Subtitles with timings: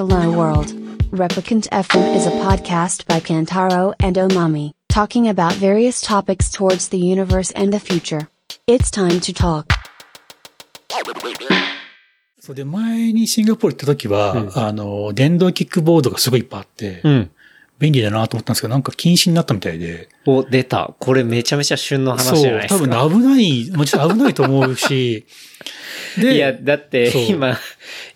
[0.00, 0.68] Hello World.
[1.10, 6.98] Replicant FM is a podcast by Kantaro and Omami, talking about various topics towards the
[6.98, 8.28] universe and the future.
[8.66, 9.72] It's time to talk.
[12.40, 17.30] そうで、前にシンガポール行った時は、あの、電動キックボードがすごいいっぱいあって、うん。
[17.81, 20.07] 便利だなと思ったんですけど、なんか禁止になったみたいで。
[20.27, 20.93] お、出た。
[20.99, 23.07] これめちゃめちゃ旬の話そうじゃない、です多か。
[23.07, 25.25] 分危ない、もちろん危ないと思うし、
[26.21, 27.57] で、いや、だってそう今、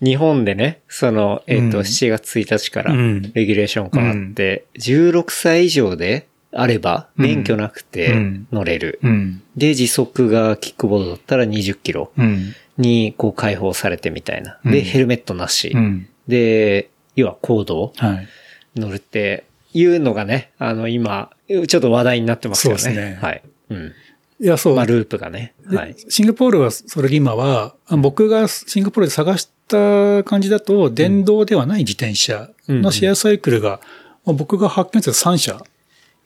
[0.03, 8.99] 日本でね、その、えっ、と、うん7月1日からうんレギュレーション変わって、16歳以上であれば、うん免許なくてうん乗れる。
[9.01, 14.59] うん、で、時速がキックボードだったら20キロうん、にこう解放されてみたいな。
[14.63, 15.71] で、うんヘルメットなし。
[15.73, 18.27] うん、で、要はコードをはい。
[18.75, 19.45] 乗るって
[19.75, 22.79] いうのがね、あの、今、ちょっと話題になってますよね。
[22.79, 23.43] そうですねはい。
[23.70, 23.91] うん。
[24.39, 24.75] いや、そう。
[24.75, 25.53] まあ、ループがね。
[25.70, 25.95] ではい。
[26.07, 33.81] シンガポールは、それで今は、あ僕がシンガポールで探した感じだと、電動ではない自転車のシェアサイクルが、
[34.26, 35.62] まあ僕が発見した3社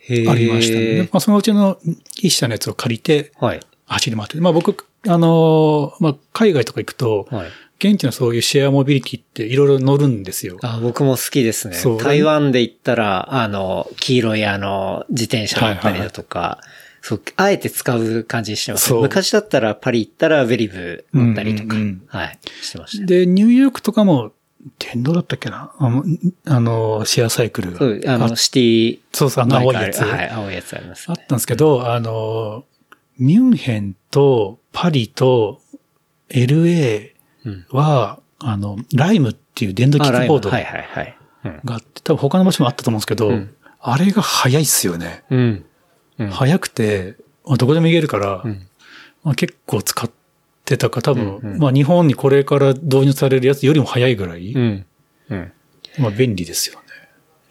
[0.08, 1.76] へありましたまあ、そのうちの
[2.22, 3.60] 1社のやつを借りてはい。
[3.88, 4.40] 走り回って。
[4.40, 7.48] まあ僕、あのーまあ海外とか行くと、はい。
[7.80, 10.58] 現地のそういうシェアモビリティっていろいろ乗るんですよ。
[10.62, 11.78] あ、僕も好きですね。
[12.04, 16.60] 台湾で行ったら、あの、黄色いあの、自転車だったりだとか、
[17.02, 18.94] そう、あえて使う感じにしてます。
[18.94, 23.06] 昔だったらパリ行ったらベリブ乗ったりとか、うんうんうんはい、してました。
[23.06, 24.34] で、ニューヨークとかも、
[24.78, 25.72] 電動だったっけな？
[25.80, 26.04] あの、
[26.46, 27.80] あのシェアサイクルが。
[27.80, 30.04] そう、あの、シティ、そうそう、あの青いやつ。
[30.04, 31.16] はい、青いやつありますね。
[31.18, 32.66] あったんですけど、あの、
[33.18, 35.62] ミュンヘンとパリと
[36.30, 37.19] LA うん
[37.72, 41.18] は、あの、ライムっていう電動キあックボードがはいはいはい。
[41.46, 41.62] うん。
[41.72, 45.24] あって、多分他の場所もあったと思うんですけど、うんあれが速いっすよね。
[45.30, 45.66] うん。
[46.60, 48.68] くて、まあどこでも行けるから、うん
[49.24, 50.12] まあ、結構使っ
[50.66, 54.54] てたか、多分、まあ日本にこれから導入されるやつよりも速いぐらい。
[55.98, 56.86] まあ便利ですよね。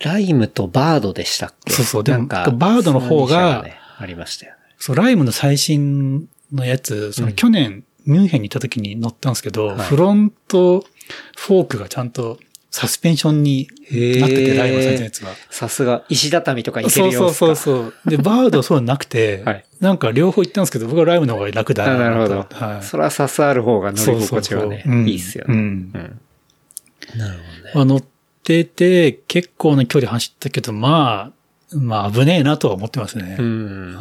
[0.01, 1.73] ライムとバードでしたっけ？
[1.73, 3.65] そうそうでもなんか、バードの方が
[3.99, 4.59] ありましたよね。
[4.77, 10.85] そう、ライムの最新のやつ、そのうん去年、ミュンヘンに行った時に乗ったんですけど、はいフロント
[11.37, 12.39] フォークがちゃんと
[12.71, 13.69] サスペンションに
[14.19, 15.31] なってて、ライムの最新のやつは。
[15.51, 17.95] さすが、石畳とか行けそうそうるようそうそう。
[18.07, 22.47] で、 バードはそうなくて、はいなんか両方行ったんですけど、僕はライムの方が楽だあなるほど。
[22.51, 22.85] はい。
[22.85, 25.55] それは刺さる方が乗り心地はねそうそうそううん、いいっすよね。
[25.55, 26.21] うんうん。
[27.19, 27.73] なるほどね。
[27.75, 28.05] まあ乗っ
[28.43, 31.33] てて、結構な距離走ったけど、ま
[31.73, 33.37] あ、まあ危ねえなとは思ってますね。
[33.39, 33.99] うん。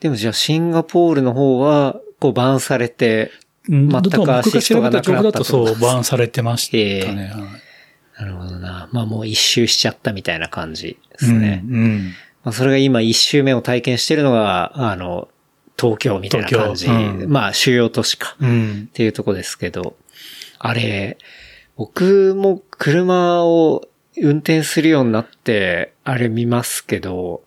[0.00, 3.30] でもじゃあシンガポールの方は、こうバンされて、
[3.68, 7.30] うん全く僕がなくなった調べた情報だとそう、バーンされてましたね。
[7.34, 7.68] はい
[8.18, 8.88] なるほどな。
[8.92, 11.62] まあもう一周しちゃったみたいな感じですね。
[11.64, 12.12] うんうん
[12.44, 15.28] まあそれが今一周目を体験してるのが、あの、
[15.78, 16.86] 東京みたいな感じ。
[16.86, 18.36] うんまあ主要都市か。
[18.40, 19.96] うんっていうとこですけど、
[20.58, 21.16] あれ、
[21.76, 23.86] 僕も車を
[24.16, 27.42] 運転するようになって、あれ見ますけど、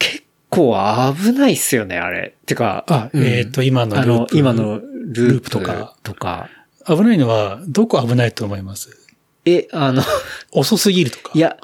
[0.00, 0.76] 結構
[1.16, 2.34] 危ないっすよね、あれ。
[2.44, 4.36] てか、あ、うんえっ、と、今のルー、プ。
[4.36, 6.50] 今のループループとかとか。
[6.86, 8.90] 危ないのは、どこ危ないと思います？
[9.44, 10.02] え、あの、
[10.52, 11.30] 遅すぎるとか。
[11.34, 11.56] い、や、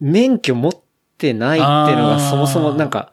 [0.00, 0.72] 免許持っ
[1.18, 3.12] てないっていうのがそもそもなんか、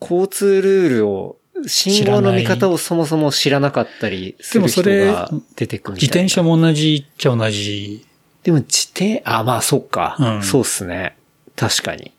[0.00, 5.96] 交通ルールを、信号の見方をそもそも知らなかったりする人が出てくる。
[5.96, 8.06] 自転車も同じっちゃ同じ。
[8.44, 10.16] でも自転、あ、まあそっか。
[10.18, 11.16] うんそうっすね。
[11.56, 12.12] 確かに。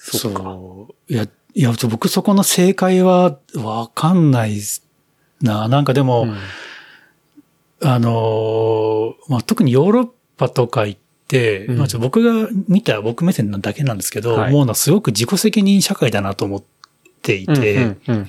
[0.00, 0.88] そ。
[0.88, 4.60] ういや、いや、僕そこの正解はわかんない
[5.42, 5.68] な。
[5.68, 6.36] なんかでも、うん。
[7.82, 11.78] あのーまあ、特にヨーロッパとか行って、うん。
[11.78, 14.50] まあ、ちょ僕が見た僕目線なだけなんですけど、はい。
[14.50, 16.62] 思うのはすごく自己責任社会だなと思っ
[17.22, 18.28] ていて、うんうんうん。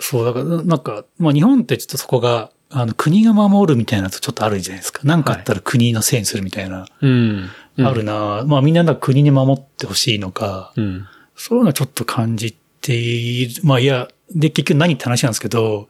[0.00, 5.00] そう、だから、なんか、まあ日本ってちょっとそこが、あの、国が守るみたいなのとちょっとあるじゃないですか。
[5.04, 7.50] なんかあったら国のせいにするみたいな、うん。
[7.78, 11.06] あるな、まあみんななんか国に守ってほしいのか、うん。
[11.34, 13.62] そういうのはちょっと感じている。
[13.64, 15.88] まあいや、で、結局何って話なんですけど、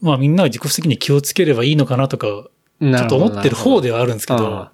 [0.00, 4.72] まあみんなが自己責任に気をつければいいのかなとか、ちょっと思ってる方ではあるんですけど、ああ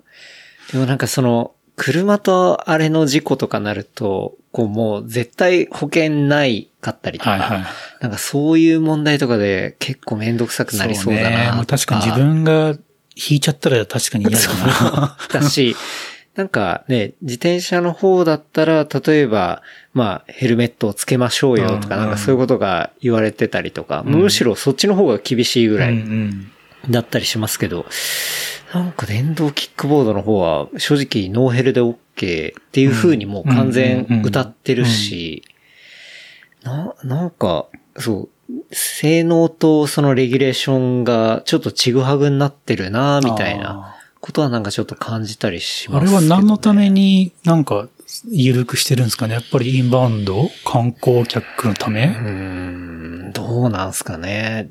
[0.73, 7.65] でもなんかその、車とあれの事故とかなると、こうもう絶対保険ないかったりとか、はいはい。
[8.01, 11.47] なんかそういう問題とかで結構めんどくさくなりそうだね。
[11.47, 12.77] なまあ確かに自分が
[13.17, 15.17] 引いちゃったら確かに嫌だな。
[15.33, 15.75] だし、
[16.35, 19.63] なんかね、自転車の方だったら、例えば、
[19.95, 26.53] まあ、ヘルメットをつけましょうよとか、うんなんかそういうことが言われてたりとか、んむしろそっちの方が厳しいぐらうんういん
[26.89, 27.87] だったりしますけど、
[28.73, 31.97] なんか電動キックボードの方は正直ノーヘルで OK っ
[32.73, 35.43] ていう風にもう完全歌ってるし、
[36.63, 37.67] な、なんか、
[37.99, 43.97] そう、性能とそのレギュレーションがちょっとちぐはぐになってるなみたいな。
[44.23, 47.89] ことはなんかちょっと感じたりしあます、れは何のためになんか
[48.29, 49.33] 緩くしてるんですかね？
[49.33, 50.51] やっぱりインバウンド？
[50.67, 52.31] 観光客のため、うー
[53.29, 54.69] ん、どうなんすかね。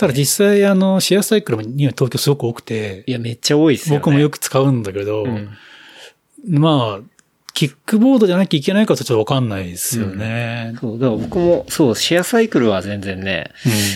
[0.00, 3.98] ただ実際あの、シェアサイクルもには東京すごく多くてい、や、めっちゃ多いっすよね。
[3.98, 5.50] 僕もよく使うんだけど、うん
[6.48, 7.20] まあ、
[7.52, 10.74] キックボードじゃなきゃいけないかとちょっとわかんないですよね。
[10.80, 13.50] そう、だから僕も、そう、シェアサイクルは全然ね、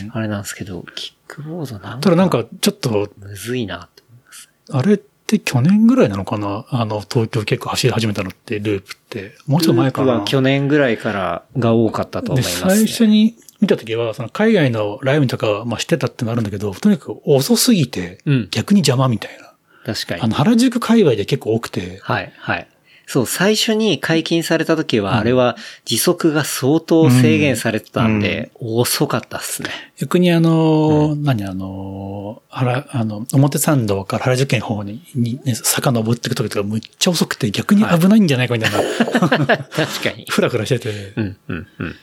[0.04, 4.50] うんあれなんですけど、キックボードなんか、ただなんか、ちょっと、むずいなって思います。
[4.70, 6.66] あれって去年ぐらいなのかな？
[6.68, 9.34] あの、東京結構走り始めたのって、ループって。
[9.46, 12.70] もうちょっと前かなループは去年ぐらいからが多かったと思いで、ます、ね。
[12.70, 19.54] 最初に見たときは、その海外のライブとかは、まあしてたってのあるんだけど、とにかく遅すぎて、うん逆に邪魔みたいな。
[19.84, 20.28] 確かにあ。
[20.28, 22.68] の、原宿界隈で結構多くて、はい、はい。
[23.06, 29.68] そう、最初に解禁された時は、あれは時速が相当制限されてたんで、遅かったっすね。
[29.98, 38.78] 逆にあの、何あの、原、あの、表参道から原宿県の方に、にね、坂登っていくときとかむっちゃ遅くて逆に危ないんじゃないかみたいな、
[39.68, 40.24] 確かに。
[40.30, 41.12] ふらふらしてて。
[41.16, 41.96] うん、うん、うん。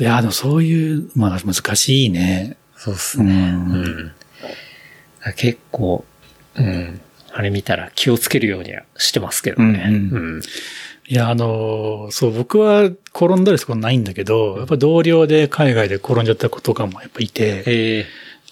[0.00, 2.56] いや、でもそういう、まあ難しいね。
[2.76, 3.24] そうっすう。
[3.24, 3.32] ね。
[3.32, 4.12] うんん。
[5.36, 6.04] 結構、
[6.56, 7.00] うん。
[7.34, 9.84] あれ見たら気をつけるようにはしてますけどね。
[9.88, 10.42] うんうん。
[11.08, 12.82] いや、あの、そう、僕は
[13.14, 18.06] 転んだりすることないんだけど、やっぱ同僚で海外で転んじゃった子とかもやっぱいて、ええ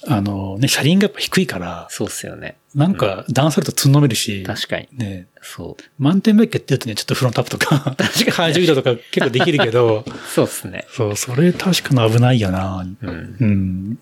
[0.07, 2.57] あのね、車輪がやっぱ低いから、そうっすよね。
[2.75, 4.89] なんか段差あるとつんのめるし、確かに。
[4.93, 5.83] ね、そう。
[5.99, 7.97] マウンテンバイクやってるとね、ちょっとフロントアップとか、
[8.35, 10.87] 体重移動とか結構できるけど、 そうっすね。
[10.91, 12.87] そう、それ確かに危ないよな。
[13.03, 13.37] うん。
[13.39, 13.99] うん。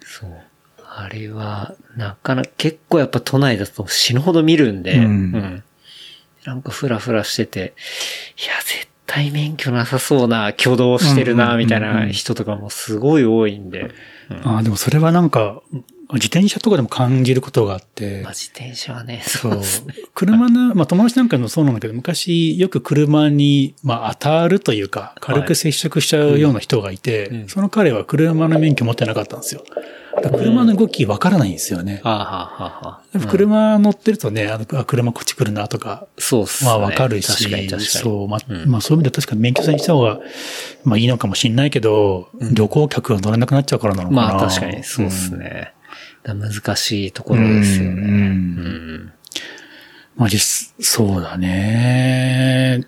[0.00, 0.30] そう。
[0.84, 5.64] あれは、なかなか、結構やっぱ都内だと死ぬほど見るんで、うん
[6.44, 7.74] なんかフラフラしてて、
[8.38, 13.90] いや、絶対免許なさそうな挙動してるな、みたいな人とかもすごい多いんで、
[14.44, 15.62] ああ、でもそれはなんか、
[16.12, 18.22] 自転車とかでも感じることがあって。
[18.22, 19.94] まあ、、自転車はね、そそううですね。
[20.14, 27.48] 車の、まあ友達なんかもそうなんだけど、昔よく車に、まあ当たるというか、軽く接触しちゃうような人がいて、うん。
[27.48, 29.64] その彼は車の免許持ってなかったんですよ。
[29.68, 29.86] だから
[30.22, 32.02] 車の動きわからないんですよね。
[33.30, 36.70] 車乗ってるとね、あの、あ車こっち来るなとか、そうっすね。
[36.70, 37.82] まあわかるし、確かに確かに。
[37.86, 40.20] そう、まあ、うんまあそういう意味では確かに免許制にした方が、
[40.84, 44.22] まあいいのかもしれないけど、旅行客が乗れなくなっちゃうからなのかな。
[44.22, 45.72] まあ確かにそうっすね。
[46.22, 47.90] だから難しいところですよね。
[47.90, 49.12] うんうん
[50.16, 52.86] まあ実、そうだね。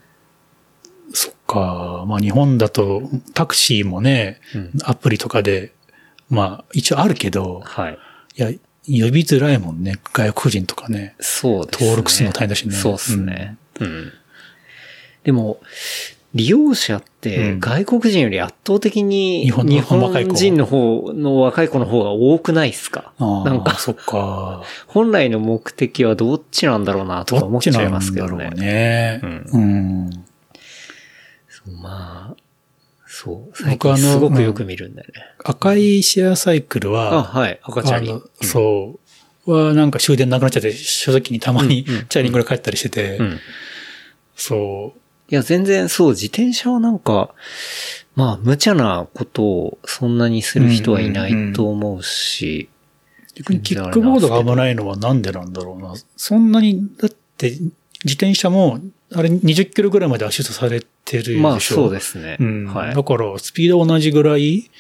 [1.15, 2.05] そっか。
[2.07, 3.03] まあ日本だと
[3.33, 5.73] タクシーもね、うんアプリとかで、
[6.33, 7.99] まあ一応あるけど、はい。
[8.37, 9.99] いや、呼びづらいもんね。
[10.15, 11.15] 外国人とかね。
[11.21, 11.87] そうですね。
[11.87, 13.59] 登録するの大変だしねそうですね。
[13.79, 14.13] うん。
[15.25, 15.61] でも、
[16.35, 19.77] 利用者ってうん外国人より圧倒的に日本人
[20.57, 23.13] の方の若い子の方が多くないですか？
[23.19, 24.63] ああなんか、そっか。
[24.87, 28.31] 本来の目的はどっちなんだろうなとか思っちゃいますけどね。
[28.31, 29.21] どっちなんだろうね。
[29.53, 30.11] うん。
[31.51, 32.42] そうまあ、
[33.15, 33.53] そう。
[33.55, 35.23] 最僕あの近すごくよく見るんだよね。
[35.45, 37.61] 赤いシェアサイクルは、あ、はい。
[37.63, 38.23] 赤ちゃんに。
[38.41, 38.99] そ
[39.47, 39.53] う。
[39.53, 43.41] は、なんか終電なくなっちゃって、正直にたまにチャイリングで帰ったりしてて、うん。
[44.35, 44.95] そ
[45.29, 47.35] いや、全然そう、自転車はなんか、
[48.15, 52.71] まあ、無茶なことをそんなにする人はいないと思うし、
[53.33, 53.35] う。
[53.35, 55.95] 逆にキックボードが危ないのはなんでなんだろうな。
[56.17, 57.59] そんなに、だって、
[58.05, 58.81] 自転車も、
[59.15, 61.41] あれ20キロぐらいまでアシストされてるでしょ。
[61.41, 62.37] まあ、そうですね。
[62.41, 62.67] うん。
[62.67, 63.03] はいだ。
[63.03, 64.71] から、スピード同じぐらい、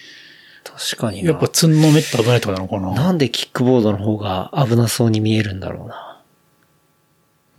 [0.64, 1.30] 確かにな。
[1.30, 2.92] やっぱ積んのめって危ないとかなのかな。
[2.92, 6.22] なんでキックボードの方が危なそうに見えるんだろうな。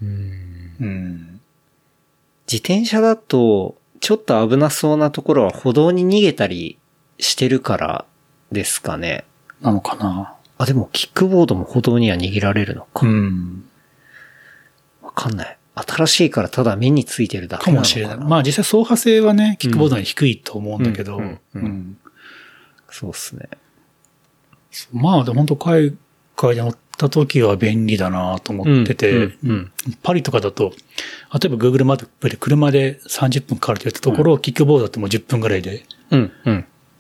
[0.02, 1.40] うん。
[2.48, 6.78] 自転車だと、ちょっと危なそうなところは歩道に逃げたり
[7.20, 8.06] してるから
[8.52, 9.26] ですかね。
[9.62, 10.36] なのかな。
[10.58, 13.06] あ、でもキックボードも歩道には逃げられるのか。
[13.06, 13.66] うん。
[15.16, 15.58] わかんない。
[15.76, 17.72] 新しいからただ目についてるだけか。
[17.72, 18.18] もしれない。
[18.18, 21.20] まあ実際走破性はね、キックボードに低いと思うんだけど、
[22.90, 23.50] そうっすね。
[24.92, 25.96] まあでも本当海
[26.36, 30.74] 外で乗った時は便利だなと思ってて、うんうんパリとかだと、
[31.34, 35.86] 例えば Google マップで車で30分かかるって言ったところ、キックボードだってもう10分ぐらいで。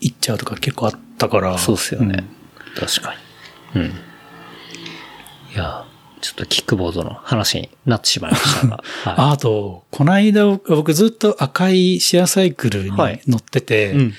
[0.03, 1.58] 行っちゃうとか結構あったから。
[1.58, 2.15] そうっすよね。
[2.17, 2.29] ん
[2.75, 3.15] 確か
[3.74, 3.82] に。
[3.82, 3.88] うん。
[3.88, 3.91] い
[5.55, 5.86] や、
[6.24, 8.77] ちょっとキックボードの話になってしまいましたが。
[9.03, 14.13] はいああと、この間僕ずっと赤いシェアサイクルにはい乗ってて、うん。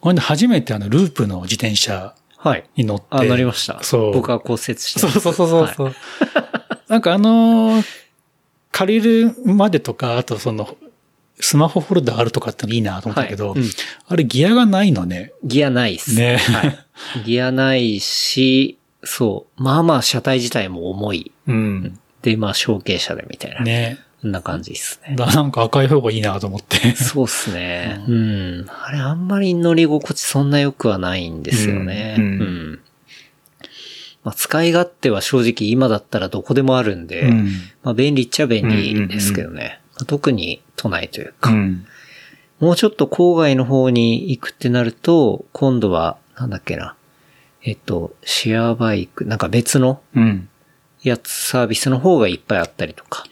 [0.00, 2.64] これで初めてあのループの自転車はい。
[2.76, 3.06] に乗って。
[3.10, 3.78] あ、なりました。
[3.82, 4.12] そう。
[4.14, 5.94] 僕は骨折してそうそうそうそうそう。
[6.88, 7.84] なんかあのー
[8.70, 10.76] 借りるまでとか、あとその、
[11.40, 13.70] スマホホルダーあるとかってのいいなと思ったけど、はいうん
[14.06, 15.32] あれギアがないのね。
[15.44, 16.14] ギアないっす。
[16.14, 16.78] ねはい。
[17.24, 18.77] ギアないし、
[19.08, 19.62] そう。
[19.62, 21.32] まあまあ車体自体も重い。
[21.46, 21.98] うん。
[22.22, 23.62] で、まあ小径車でみたいな。
[23.62, 23.98] ね。
[24.20, 25.16] こんな感じですね。
[25.16, 26.94] だなんか赤い方がいいなと思って。
[26.94, 28.04] そうっすね。
[28.06, 28.66] うん。
[28.68, 32.16] あれあんまり乗り心地そんな良くはないんですよね。
[32.18, 32.28] ううん
[32.72, 32.80] ん。
[34.24, 37.46] まあ使い勝手は正直今だったらどこでもあるんで、うん。
[37.82, 39.80] まあ便利っちゃ便利ですけどね。
[39.94, 41.86] まあ特に都内というか、うん。
[42.60, 46.96] もうちょっと郊外の方に行くってなると、今度は、なんだっけな。
[47.62, 50.48] えっと、シェアバイク、なんか別のうん。
[51.02, 53.24] やつサービスの方がいっぱいあったりとか、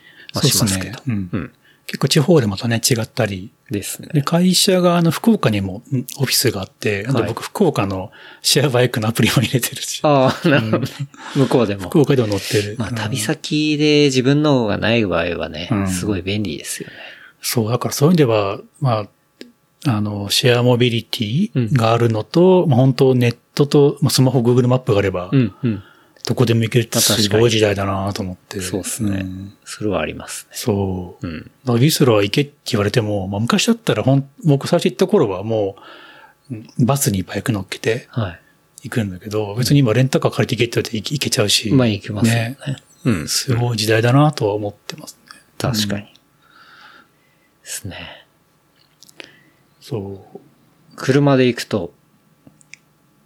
[0.43, 1.01] しますけど。
[1.07, 1.53] うんうん。
[1.87, 3.53] 結構地方でまたね、違ったり。
[3.71, 4.09] ですね。
[4.13, 10.87] で、会社があの、福岡にもうんオフィスがあって、あとはい僕、福岡のシェアバイクのアプリも入れてるし、ああ、なるほどね。
[11.35, 11.89] 向こうでも。
[11.89, 12.77] 福岡でも乗ってる。
[12.79, 16.95] まあ、うん旅先で自分の方がない場合はね、うんすごい便利ですよね。
[17.41, 19.09] そう、だからそういう意味では、ま
[19.87, 25.83] あ、あの、シェアモビリテうんィがあるのと、まあ本当ネットと、まあ、スマホ、Google マップがあれば、うん、うん。
[26.27, 28.61] どこでも行けるってすごい時代だなと思って。
[28.61, 30.57] そうっすねんそれはありますね。
[30.57, 31.27] そう。
[31.27, 31.51] うん。
[31.65, 35.77] だウィスロー行けって言われても、まあ、昔だったらほん、僕最初行った頃はも
[36.51, 38.41] う、うんバスにバイク乗っけてはい。
[38.85, 41.73] 行くんだけど、別に今レンタカー借りて行けって言われて行けちゃうし。
[41.73, 42.57] まあ、行きますよね。
[43.05, 43.29] うん。
[43.29, 45.41] すごい時代だなとは思ってますね。
[45.59, 46.03] 確かに。
[46.03, 46.11] で
[47.65, 48.27] すね。
[49.81, 50.41] そう。
[50.97, 51.93] 車で行くと、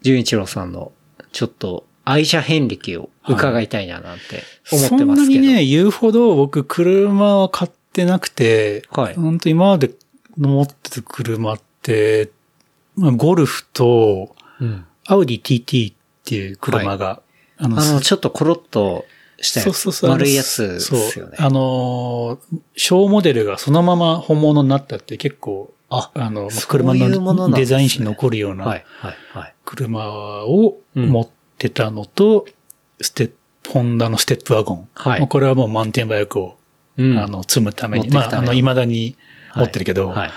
[0.02, 0.92] 純一郎さんの、
[1.32, 4.42] ちょっと、愛車遍歴を伺いたいななんて
[4.72, 5.40] 思ってそんますけど。
[5.40, 9.90] なにね、言うほど僕車は買ってなくて、はい本当今まで
[10.36, 12.30] 持ってた車って、
[12.96, 14.84] まあ、ゴルフと、うん。
[15.06, 17.22] アウディ TT っていう車が、
[17.58, 19.04] あのあの、ちょっとコロッと
[19.40, 20.10] したそうそうそう。
[20.10, 21.36] 丸いやつですそうよね。
[21.38, 28.84] あのー、小モデルがそのまま本物になったって結構、ああの、車のデザイン誌に残るようはい、なはい、
[29.32, 29.54] はい。
[29.64, 30.06] 車
[30.44, 31.28] をうん持っ
[31.58, 32.46] てたのと、
[33.00, 33.32] ステッ
[33.62, 34.88] プ、ホンダのステップワゴン。
[34.94, 36.56] はいまあこれはもうマウンテンバイクを、
[36.96, 39.16] うんあの、積むために、まあ、あの、未だに
[39.54, 40.30] 持ってるけど、はい。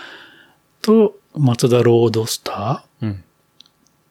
[0.81, 3.23] と、マツダロードスターうん。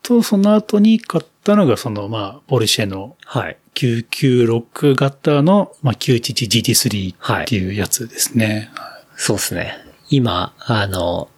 [0.03, 3.57] と、その後に買ったのが、その、まあ、ポルシェのはい。
[3.75, 8.71] 996型の、まあ、911GT3 っていうやつですね。
[9.17, 9.79] そうですね。
[10.11, 11.29] 今、あの、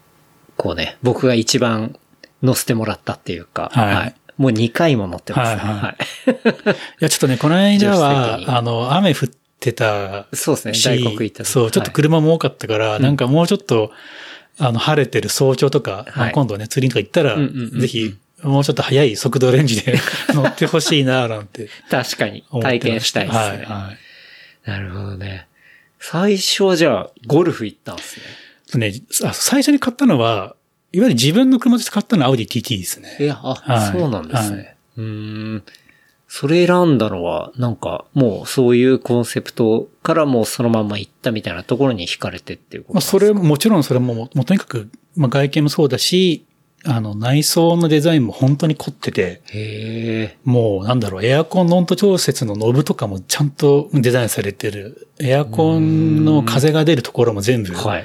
[0.64, 1.94] こうね、僕が一番
[2.42, 5.62] 乗せてもらったっていうか、はいもう2回も乗ってますね。
[5.62, 6.75] はいはいはい。
[6.75, 9.28] いや、ちょっとね、この間は、にあの、雨降っ
[9.61, 10.75] てたそうですね。
[10.75, 13.92] し、大黒行った時そう、ちょっと車も多かったから、なんかもうちょっと、
[14.59, 19.97] あの、晴れてる早朝とか、まあはい今度ね、釣りとか行ったら、ぜひ、もうちょっと速い速度レンジで
[20.35, 23.44] 乗ってほしいな、なんて確かに体験したいですね。
[23.44, 23.92] はい、は
[24.66, 24.71] い。
[24.71, 25.47] なるほどね。
[26.00, 28.25] 最初はじゃあ、ゴルフ行ったんですね。
[28.78, 28.93] ね、
[29.25, 30.57] あ最初に買ったのは、
[30.93, 33.16] いわゆる自分の車として買ったのはアウディ TT ですね。
[33.21, 34.57] いや、あ、はいそうなんですね。
[34.57, 34.64] は
[34.99, 35.62] うーん。
[36.28, 43.11] それ選んだのは、なんか、もうそういうコンセプトからもうそのまま行ったみたいなところに惹かれてっていうことですか？
[43.12, 46.45] それも、もちろんそれも、もうとにかく、まあ、外見もそうだし、
[46.87, 50.37] あの、内装のデザインも本当に凝ってて、へえ。
[50.45, 55.09] もう、なんだろう、エアコンの温度調節のノブとかもちゃんとデザインされてる。
[55.19, 58.04] エアコンの風が出るところも全部、はい。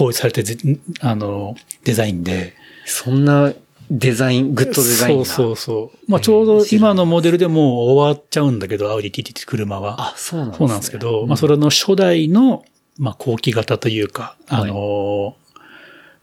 [0.00, 0.56] 統一されてぜ、
[1.00, 2.54] あの、デザインで。
[2.86, 3.52] そんな
[3.90, 5.24] デザイン、グッドデザインな。
[5.24, 6.10] そうそうそう。
[6.10, 9.96] まあ、ちょうど今のモデルでもう終わっちゃうんだけど、アウディ TT って車は。
[10.00, 10.58] あ、そうなんですね。
[10.58, 12.64] そうなんですけど、まあ、それの初代の、
[12.98, 15.40] まあ、後期型というか、あのー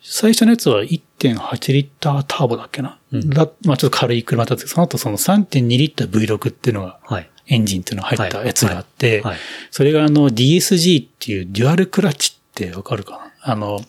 [0.10, 2.98] 最初のやつは1.8リッターターボだっけな？
[3.12, 7.30] うんだまあ、ちょっと軽い車だったんですけど、その後その3.2リッター V6 っていうのが、はい。
[7.48, 9.38] エンジンっていうのが入ったやつがあって、はい。
[9.72, 13.32] それがあの DSG っていうデュアルクラッチってわかるかな？
[13.50, 13.80] あの。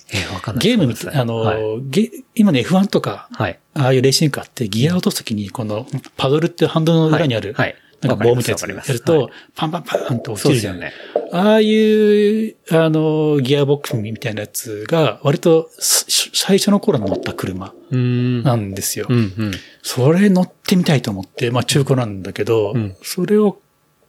[0.58, 1.62] ゲームみたい、あの、はい。
[1.82, 3.58] ゲ今ね F1 とか、はい。
[3.74, 5.86] ああいうレーシングカーってギアを落とすときに、この
[6.16, 10.78] パドルっていうハンドルの裏にある、はいはいなんか棒みたいなやつわかりますやると、パンパンパンと落ちるじゃん。
[10.78, 10.92] ね。
[11.32, 18.42] ああいう、あの、ギアボックスみたいなやつが、割とす最初の頃乗った車うーん。
[18.44, 19.06] なんですよ。
[19.08, 19.52] うんうん。
[19.82, 23.58] それ乗ってみたいと思って、まあ中古なんだけど、うんそれを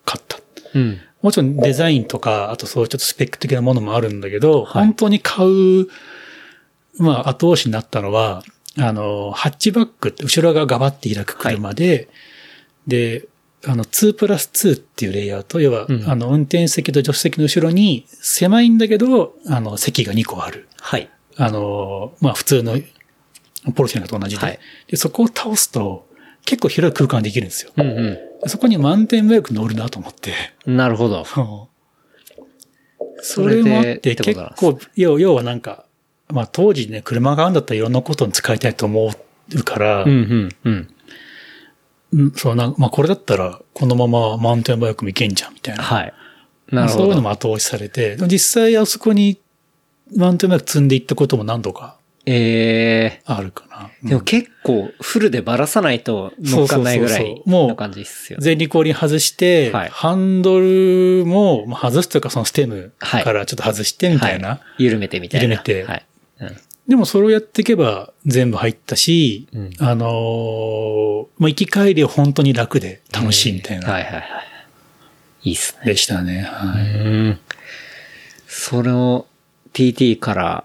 [0.06, 0.38] 買った。
[0.75, 1.00] うん。
[1.22, 5.88] もちろんデザインとか、あとそういうちょっとスペック的なものもあるんだけど、はい本当に買う、
[6.98, 8.44] まあ後押しになったのは、
[8.78, 12.10] あの、ハッチバックって後ろがガバって開く車で、
[12.88, 13.28] で、
[13.66, 20.68] あの、2プラス2っていうレイアウト、要は、うんあの、運転席と助手席の後ろに狭いんだけど、あの、席が2個ある。
[20.80, 21.10] はい。
[21.36, 22.78] あの、まあ普通の
[23.76, 24.98] ポルシェと同じで,、はいで。
[24.98, 26.08] そこを倒すと、
[26.50, 27.72] 結構広い空間できるんですよ。
[27.77, 30.34] うんそこに満点バイク乗るなと思って。
[30.65, 30.77] うん。
[30.77, 31.24] なるほど。
[33.22, 35.86] それもあって、結構、要要はなんか、
[36.29, 39.12] まあ当時ね、車があるんだったらいろんなことに使いたいと思
[39.53, 40.96] うから、うんうんうん。
[42.13, 45.84] うんそうなんまあこれだったらこのままマウンテンバイクも行けんじゃんみたいな。
[45.84, 46.13] はい。
[46.72, 47.03] なるほど。
[47.03, 49.39] そういうのも後押しされて、実際あそこに
[50.15, 53.90] マウンテンバイク積んでいったことも何度かえあるかな。
[54.04, 58.46] えでも結構フルでばらさないと乗っかんないぐらいそうそうそうそうもうの感じですよね。
[58.46, 64.50] 前輪後輪外して、はいハンドルもまあ外すというかそのステムはいからちょっと外してみたいな。
[64.50, 65.44] は緩めてみたいな。
[65.48, 66.06] 緩めてはい。
[66.42, 66.58] うん
[66.90, 74.24] でもそれをやっていけば全部入ったし、うんあのーまあ、行き帰りは本当に楽で楽しいみたいな、はいはいはい。
[75.44, 75.86] いいっすね。
[75.86, 76.42] でしたね。
[76.42, 76.84] はい。
[76.84, 77.40] うん。
[78.48, 79.28] その
[79.74, 80.64] TT から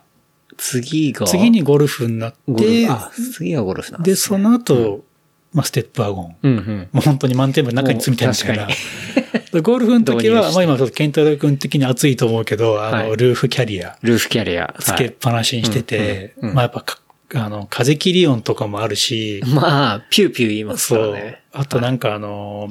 [0.56, 4.16] 次が、次にゴルフになってフ、、あ、次はゴルフなんで、ね。
[4.16, 5.04] その後、
[5.52, 6.37] まあ、ステップワゴン。
[6.42, 6.88] うんうん。
[6.92, 9.52] もう本当に満点部の中に積みたいなもう確。
[9.52, 14.75] でゴルフの時は、まあ今ちょっとケンタロウ君的に熱いと思うけど、あの、はいルーフキャリアルーフキャリア。
[14.80, 16.99] つけっぱなしにしてて、うんうんうんまあやっぱか、
[17.34, 21.42] あの、風切り音とかもあるし、はいまあ、ピューピュー言いますかそうらね。。
[21.52, 22.70] あとなんかあの、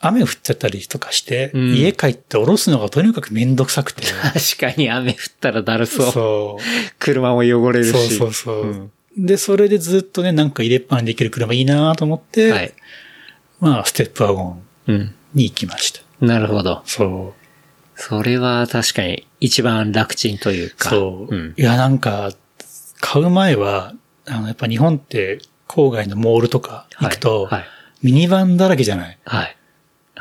[0.00, 4.02] 雨降っちゃったりとかして、うん家帰って下ろすのがとにかくめんどくさくて。
[4.58, 6.12] 確かに雨降ったらだるそう。
[6.12, 6.62] そう。
[6.98, 7.92] 車も汚れるし。
[7.92, 8.62] そうそうそう。
[8.62, 12.74] うんで、それでずっとね、なんか入れっぱにできる車いいなと思って、はい。
[13.60, 15.14] まあ、ステップワゴンうん。
[15.32, 16.00] に行きました。
[16.20, 16.82] なるほど。
[16.84, 17.34] そ
[17.94, 20.70] それは確かに一番楽ちんというう。
[20.76, 20.90] か。
[20.90, 21.34] そう。
[21.34, 21.54] ん。
[21.56, 22.32] いや、なんか、
[23.00, 23.94] 買う前は、
[24.26, 27.64] あの、やっぱ日本って郊外のモールとか行くと、はい。
[28.02, 29.18] ミニバンだらけじゃない。
[29.24, 29.56] はい。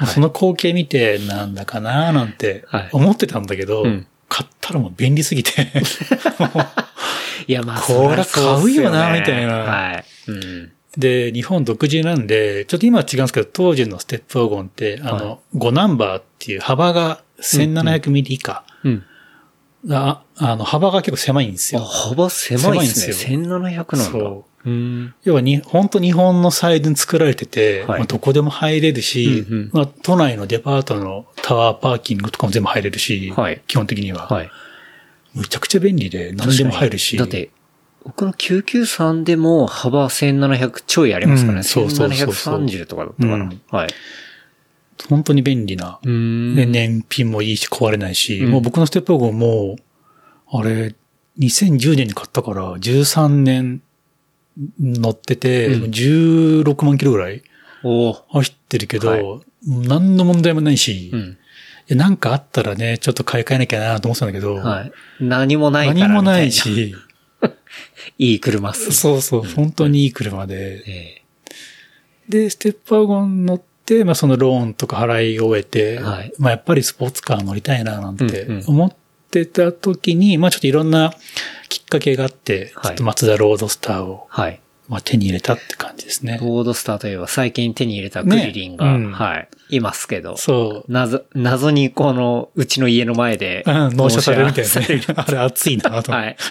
[0.08, 5.52] その光景見て、なんだかななんてはい思ってたんだけど、うん買ったらもう便利すぎて、
[7.48, 10.06] いや、まあ、 これ買うよなねみたいなはい。
[10.28, 10.72] うん。
[10.98, 18.64] で、日本独自なんで、ちょっと今は違うんですけど、当時のステップワゴンって、あの、5ナンバーっていう幅が1700ミリ以下。
[18.84, 19.04] うん。
[19.92, 21.86] ああの、幅が結構狭いんですあ、よ。
[21.86, 23.14] 幅狭いですね。
[23.14, 23.96] 狭1700なんだ。
[23.96, 24.55] そう。
[24.66, 25.14] うん。
[25.24, 34.50] 要はに、本当日本のサイズに作られてて、はいまあ、どこでも入れるし、うんうんまあ、都内のデパートのタワーパーキングとかも全部入れるし、はい基本的には、はい。
[35.34, 37.18] むちゃくちゃ便利で何でも入るし。
[37.18, 37.52] だって、
[38.04, 41.58] 僕の993でも幅1700ちょいありますからね。
[41.60, 43.36] うんそうそうそうそう1730とかだったかな。
[43.36, 43.90] うんはい。
[45.10, 46.00] 本当に便利な。
[46.04, 49.76] うんで、燃費もいいし壊れないし、うんもう僕のステップワゴンも、
[50.52, 50.96] あれ、
[51.40, 53.82] 2010年に買ったから、13年
[54.80, 57.44] 乗ってて、うん16万キロぐらい
[57.84, 61.38] 走ってるけど、はい何の問題もないし、いうん。
[61.88, 64.92] やなんかあったらね、ちょっと買い替えなきゃなと思ってたんだけど、はい。
[65.20, 66.52] 何もないから何もない。
[66.52, 66.96] し、
[68.20, 68.92] いい車っす。
[68.92, 71.22] そうそう、本当にいい車で、え
[72.30, 78.94] で、ステップワゴン乗って、まあそのローンとか払い終えて、はいまあやっぱりスポーツカー乗りたいななんてうんうん思っ
[79.32, 81.14] てた時に、まあちょっといろんな
[81.76, 84.62] きっかけがあって、はいちょっとマツダロードスターを、えはい。
[84.88, 86.38] まあ、手に入れたって感じですね。
[86.40, 90.92] ロードスターといえば最近手に入れたクリリンが、ねうんはい、いますけど、そう。
[90.92, 95.02] 謎、謎にこの、うちの家の前で、うん、納車されるみたいなね。
[95.16, 96.12] あれ熱いなと。
[96.12, 96.38] はい。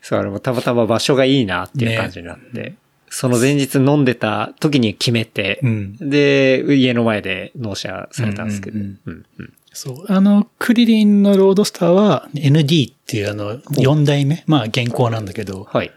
[0.00, 2.74] そう、あれもたまたま場所がいいなっていう感じになって、
[3.10, 5.96] その前日飲んでた時に決めて、うん。
[5.96, 10.12] で、家の前で納車されたんですけど、ううんんうんそう。
[10.12, 14.42] あの、クリリンのロードスターは ND っていうあの、4代目？
[14.46, 15.92] まあ、現行なんだけど、はい。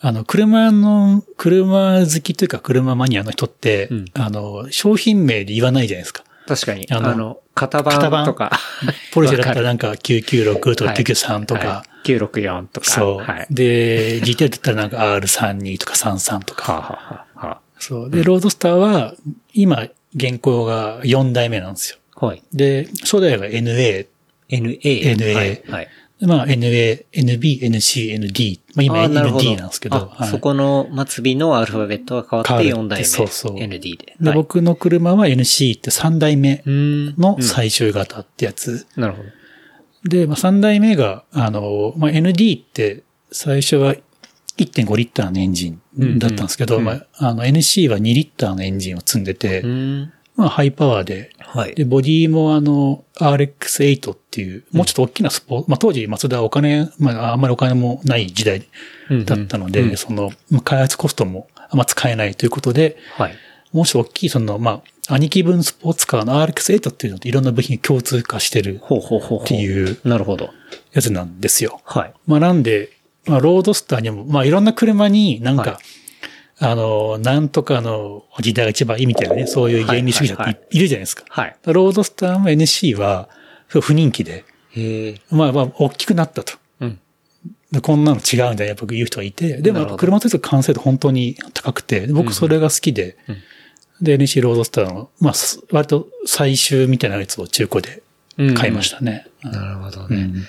[0.00, 6.24] あの、車の、車好きというか車マニアの人って、うんあの、商品名で言わないじゃないですか。
[6.46, 8.58] 確かに、あのあの、型型番番とか、
[9.12, 13.22] ポルシェだったらるなんか996とかはい993とか、はい、964とか、そう。
[13.22, 13.46] はい。
[13.50, 16.72] で、GTR だったらなんか R32 とか33とか。
[16.72, 18.10] はあ、はあはそう。
[18.10, 19.14] で、ロードスターは、
[19.52, 21.98] 今、現行が4代目なんですよ。
[22.20, 22.42] あ、はい。
[22.52, 24.06] で、初代が NA、
[24.48, 24.80] NA。
[24.80, 25.62] NA はい。
[25.68, 25.88] はい
[26.22, 28.60] まあ NA、NB、NC、ND。
[28.74, 29.96] まあ今 ND なんですけど。
[29.96, 33.04] あはいそこの末尾のアルファベットが変わって変わる4代目。
[33.04, 34.16] そうそう ND で。
[34.20, 38.86] で、はい、僕の車は NC って3代目うんの最終型ってやつ。
[38.96, 39.28] なるほど。
[40.10, 43.02] で、まあ3代目が、あの、まあ ND って
[43.32, 43.94] 最初は
[44.58, 50.12] 1.5リッターのエンジンだったんですけど、うんうんまあ、あの NC は2リッターのエンジンを積んでて、うん。
[50.40, 51.74] まあハイパワーで、はい。
[51.74, 58.66] で、ボディもあの、RX8 っていう、もうちょっと大きなスポーツ、まあ当時、マツダはお金、まああんまりお金もない時代
[59.26, 63.34] だったので、うんうんその、まあ開発コストもあんま使えないということで、はい。
[63.74, 69.42] もうちょっと大きい、その、まあ、兄貴分スポーツカーの RX8 っていうのといろんな部品が共通化してるほうほうほうほう。
[69.42, 70.50] っていうなるほど。
[70.92, 71.82] やつなんですよ。
[71.84, 72.14] はい。
[72.26, 72.88] まあなんで、
[73.26, 75.99] まあロードスターにも、まあいろんな車になんか、はい
[76.60, 81.24] あの、なんとかの時代が一番いいみたいなね、そういう原理主義者はいはいっていいるじゃないですか。
[81.28, 81.56] はい。
[81.66, 83.28] ロードスターも NC は、
[83.68, 84.44] 不人気で。
[85.30, 86.52] まあまあ、大きくなったと。
[86.80, 87.00] うん。
[87.72, 93.36] でこんなの違うんだよ、やっぱ言う人がいて、でも車として完成度本当に高くて、僕それが好きで、うん
[94.02, 98.02] で、NC ロードスターの、まあ、す割と最終みたいなやつを中古で
[98.54, 99.26] 買いましたね。
[99.42, 100.16] なるほどね。
[100.16, 100.44] うん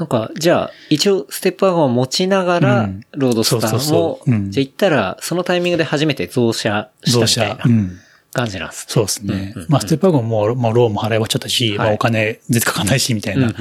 [0.00, 7.56] なんか、じゃあ、一応、ステップワゴンを持ちながら、うんロードスターも、そうそうそううんじゃあ行ったら、そのタイミングで初めて増車した増みたいな。
[7.56, 7.98] 車うん。
[8.32, 8.86] 感じなんですね。
[8.88, 9.54] そうですね。
[9.68, 13.52] まあ、ステップワゴンも、まあ、ローンも払い終わっちゃったし、はいまあ、お金絶対かかんないし、みたいな、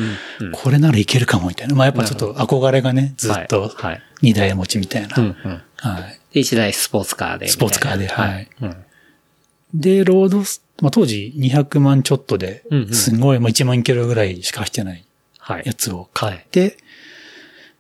[0.54, 1.76] これならいけるかも、みたいな。
[1.76, 3.76] まあ、やっぱちょっと憧れがね、ずっと
[4.22, 5.16] 二台持ちみたいな。
[5.76, 6.20] はい。
[6.36, 7.50] で、一台スポーツカーで。
[7.50, 8.76] スポーツカーではいうん
[9.74, 15.06] で、ロードス、まあ、当時200万ちょっとですごい、まあ、1万キロぐらいしか走ってない。
[15.58, 16.78] やつを買って、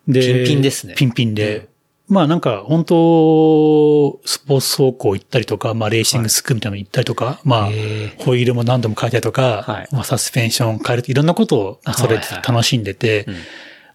[0.08, 0.96] で、ピンピンですね。
[0.96, 1.68] ピンピンで、
[2.08, 9.88] まあなんか本当、スポーツ走行行ったりとか、まあレーシングスクールみたいなの行ったりとか、まあへホイールも何度も変えたりとか、はい。
[9.92, 13.36] まあサスペンション変えるといろんなことをそれで楽しんでて、うん。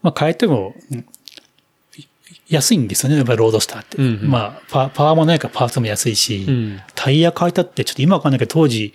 [0.03, 1.07] まあ変えても、うん
[2.49, 3.97] 安いんですよね、やっぱりロードスターって。
[3.97, 4.31] うんうん。
[4.31, 6.81] まあパ、パワーもないからパーツも安いし、うん。
[6.95, 8.93] タイヤ変えたってちょっと今わかんないけど当時、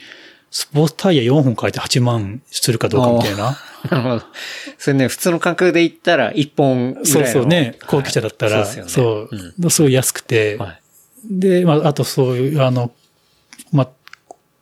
[0.51, 3.57] スポーツタイヤ4本変えて8万するかどうかみたいな。
[3.91, 4.23] なるほど。
[4.77, 7.05] それね、普通の価格で言ったら1本ぐらいの。
[7.05, 9.69] そうそうね、高級車だったら、はいそうそうですよね。
[9.69, 10.81] すごい安くて、うんはい。
[11.29, 12.91] で、まあ、あとそういう、あの、
[13.71, 13.89] まあ、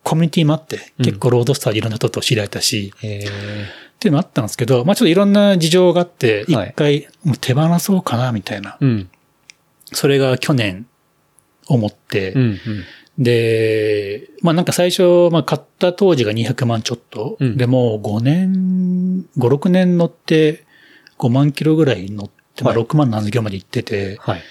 [0.04, 8.78] コミュニティもあって、結構ロードスターでいろんな人と知り合えたし、へっていうのもあったんですけど、まあちょっといろんな事情があって、一はい回もう手放そうかな、みたいな。
[8.80, 9.10] ーうん。
[9.92, 10.86] それが去年
[11.68, 12.42] 思って、うん。
[12.42, 12.60] うん。
[13.18, 17.58] で、まあなんか最初、まあ買った当時が200万ちょっと、うん。
[17.58, 20.66] でもう5年、5、6年乗って
[21.18, 22.84] 5万キロぐらい乗って、まあはい。
[22.84, 24.42] 6万何キロまで行ってて、はい。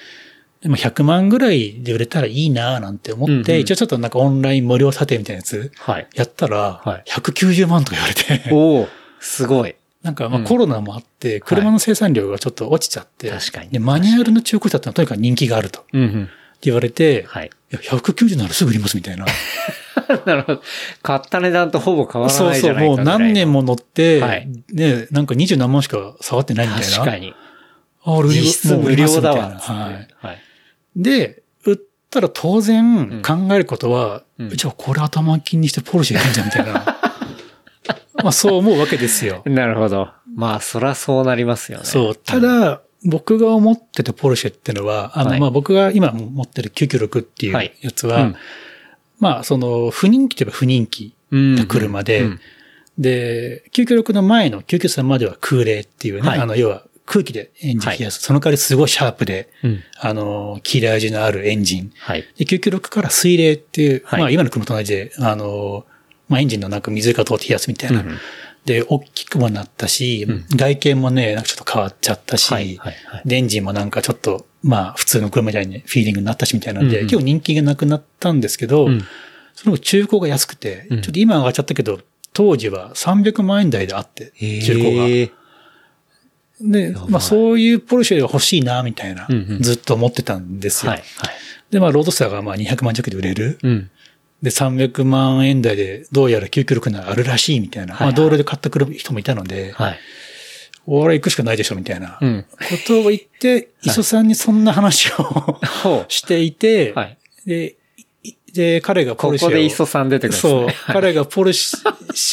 [0.62, 3.60] でも100万ぐらいで売れたらいいななんて思って、うんうん。
[3.60, 6.08] 一応ちょっとなんかオンライン無料査定みたいなやつはい。
[6.14, 7.04] やったら、はい。
[7.06, 8.88] 190万とか言われて、おお
[9.20, 9.76] すごい。
[10.02, 10.44] なんかまあうん。
[10.44, 13.70] コロナもあって、車の生産量がちょっと落ちちゃって、確かに。
[13.70, 15.84] で、マニュアルの中古車ってのはとにかく人気があると。
[15.92, 16.28] うんうん。
[16.62, 17.50] 言われて、はい。
[17.72, 19.26] いや190ならすぐ売りますみたいな。
[20.24, 20.62] なるほど。
[21.02, 23.62] 買った値段とほぼ変わらそうそう、ないじゃないかもう何年も。
[23.62, 26.96] も乗って、はいね、なんか20何万しか触ってないみたいな。
[26.98, 27.34] 確かに。
[28.04, 29.58] あ、俺売り実質も無料だわ。
[29.58, 30.26] はい。
[30.26, 30.38] はい。
[30.94, 31.78] で、売っ
[32.10, 36.72] たら当然考えることは、うんじゃあこれ頭金にしてポルシェいけんじゃんみたいな。
[38.22, 39.42] まあそう思うわけですよ。
[39.46, 40.10] なるほど。
[40.36, 41.84] まあ、そらそうなりますよね。
[41.84, 42.14] そう。
[42.14, 48.36] ただ、僕が思ってたポルシェってのは、あの、はいまあ僕が今持ってる996っていうはいやつは、うん
[49.18, 52.40] まあその不人気といえば不人気うん、な車で、うん
[52.98, 58.20] で、996の前の993までは空冷っていうね、はいあの、要は空気でエンジン冷やす。
[58.20, 59.80] その代わりすごいシャープで、うん。
[60.00, 61.92] あの、切れ味のあるエンジン。
[61.98, 62.24] はい。
[62.38, 65.84] で、996から水冷っていう、はいまあ今の車と同じで、あの、
[66.28, 68.02] まあエンジンのなんか水が通って冷やすみたいな。
[68.66, 79.04] で、大きくもなったし、外見もね、なんかちょっと変わっちゃったし、はいはいはいで、エンジンもなんかちょっと、まあ普通の車みたいにフィーリングになったしみたいなんで、うんうん結構人気がなくなったんですけど、うん
[79.54, 82.00] その中古が安くて、うんちょっと今上がっちゃったけど、
[82.32, 85.06] 当時は300万円台であって、中古が。
[86.60, 90.90] で、まあそういうポルシェが欲しいな、みたいな、うんうんずっと思ってたんですよ。
[90.90, 91.04] はい。
[91.18, 91.30] はい。
[91.70, 93.58] で、まあロードスターがまあ200万弱で売れる。
[93.62, 93.90] うん。
[94.42, 97.94] で、300万円台でどうやら996ならあるらしいみたいな。
[97.94, 99.98] はいはいまあ道路で買ってくる人もいたので、はい。
[100.86, 102.18] 俺は行くしかないでしょ、みたいな。
[102.20, 102.46] うん。
[102.48, 105.60] ことを言って、磯さんにそんな話を。
[106.08, 107.18] していて、はい。
[107.44, 107.76] で、
[108.22, 109.50] いで、彼がポこルシェを。
[109.50, 110.40] こで磯さん出てくるね。
[110.40, 110.64] そう。
[110.66, 111.76] はい彼がポルシ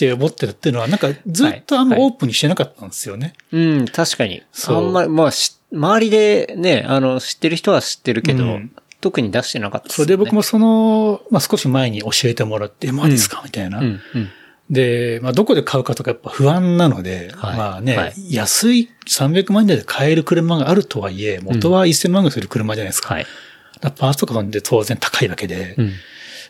[0.06, 3.34] ェを持ってるっていうのは、なんかずっとあんまオープンにしてなかったんですよね。
[3.52, 4.44] うん、確かに。
[4.52, 8.72] そうあんまり、まあ、し周りでね、あの、知ってる人は知ってるけど、うん
[9.04, 10.08] 特に出してなかったですよね。
[10.08, 13.42] それで僕もその、まあ少し前に教えてもらって、まあですか？
[13.44, 13.80] みたいな。
[13.80, 13.86] うん、
[14.16, 14.30] うん。
[14.70, 23.14] で、まあどこで買うかとかやっぱ不安なので、はいまあね、はい安い300万円台で買える車があるとはいえ、元は1000万円する車じゃないですか。
[23.14, 23.24] はい。
[23.24, 25.92] だからパーツとかで当然高いわけで、うん。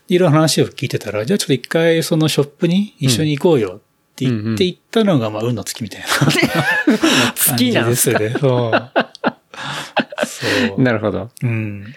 [0.09, 3.79] いろいろ話を聞いてたら、じゃあちょっと一回そのショップに一緒に行こうよっ
[4.15, 6.07] て言って行ったのが、まあ運の月みたいな
[7.51, 8.35] 好きなんですよね。
[8.39, 8.91] そう。
[10.25, 10.81] そう。
[10.81, 11.31] なるほど。
[11.41, 11.95] うん。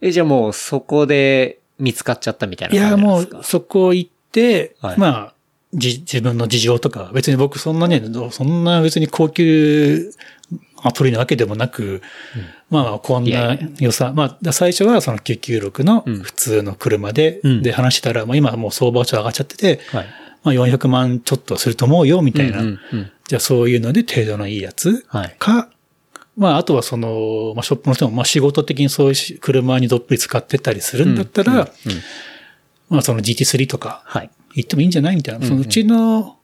[0.00, 3.36] え、じゃあもうそこで見つかっちゃったみたいないや、感じなんですか？
[3.36, 4.98] もうそこ行って、はい。
[4.98, 5.34] まあ、
[5.74, 10.10] じ、自分の事情とか、別に僕そんなね、そんな別に高級
[10.82, 12.02] アプリなわけでもなく、
[12.70, 13.68] まあ、こんないやいや。
[13.80, 16.20] 良さ、まあ、だ最初はその996のうん。
[16.20, 17.62] 普通の車で、うん。
[17.62, 20.06] で話したら、まあ今はもう相場はちょっと上がっちゃってて、はい。
[20.44, 22.60] まあ400万ちょっとすると思うよ、みたいな。
[22.60, 23.10] うんうんうん。
[23.26, 25.36] じゃあそういうので程度のいいやつはい。
[26.36, 31.68] か、まああとはその、まあショップの人も、まあ仕事的にそういうし車にどっぷり使ってたりするんだったら、うんうんうん。
[32.90, 34.30] まあその GT3 とかはい。
[34.54, 35.38] 行ってもいいんじゃないみたいな。
[35.38, 35.48] うんうん。
[35.48, 36.36] そのうちの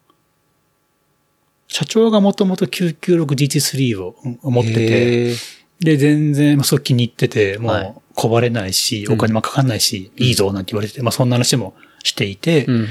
[1.73, 5.35] 社長がもともと 996GT3 を持ってて、
[5.81, 7.87] で、全然、まあ、そう気に入ってて、もはい。
[7.89, 11.75] う、こばれないし、お金もかかんないし、いいぞ、なんて言われてて、まあ、そんな話も
[12.05, 12.89] していて、うんうん。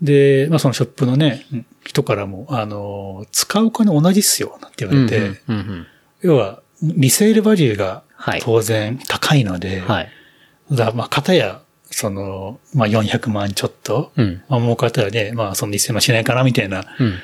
[0.00, 1.44] で、まあ、そのショップのね、
[1.84, 5.86] 人からも、あの、使うお金同じっすよ、なんて言われて、うんうんうん
[6.24, 9.86] 要は、リセールバリューがはい当然高いので、うん。
[9.86, 10.08] はい。
[10.72, 11.60] だまあ、片や、
[11.90, 14.42] その、まあ、400万ちょっと、うん。
[14.48, 17.18] まあ、もう片やね、まあ、その1000万しないかな、みたいなうん。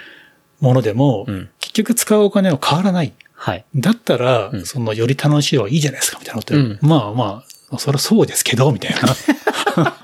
[0.61, 3.15] ものでも、うん結局使うお金は変わらない。
[3.33, 3.65] はい。
[3.75, 8.99] だったら、うんその、より楽しいはいいじゃないですか、みたいなことで、うんまあまあ、そりゃそうですけど、みたいな。
[8.99, 9.95] 確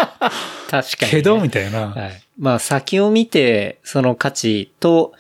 [0.71, 1.11] かにね。
[1.11, 1.89] けど、みたいな。
[1.89, 2.23] はい。
[2.39, 5.13] まあ先を見て、その価値と、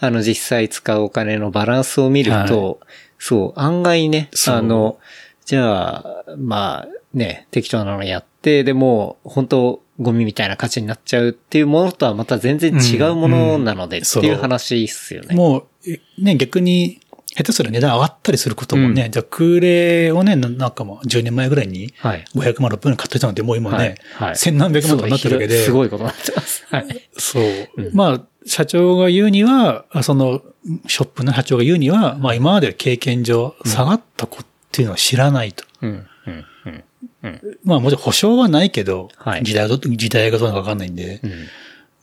[0.00, 2.80] あの実際使うお金のバランスを見ると、
[3.18, 4.98] そう、案外ね、あの、
[5.44, 15.34] じゃあ、まあね、適当なのやって、でも、本当ゴミみたいな価値になっちゃうっていうものとはまた全然違うものなので、うんっていう話っすよね。
[15.34, 17.00] もう、えね、逆に、
[17.34, 22.24] 下手すら値段上がったりすることもね、うんじゃあ空冷をね、ななんかもう10年前ぐらいにはい。
[22.34, 25.64] 500万、600万買ってたので、もう今ね、はいはい千何百万とかになってるわけで。
[25.64, 26.66] すごいことになってます。
[26.70, 27.08] はい。
[27.16, 27.44] そう。
[27.76, 30.42] うんまあ、社長が言うには、あその、
[30.86, 35.64] ショップの社長が言うには、まあ今まで経験上、下がった子っていうのは知らないと。
[35.82, 36.84] うん、うん、うん。
[37.22, 37.58] うん。
[37.64, 41.30] まあもちろん保証はないけど、はい時代がど、時代がどうなのかわかんないんで、うん。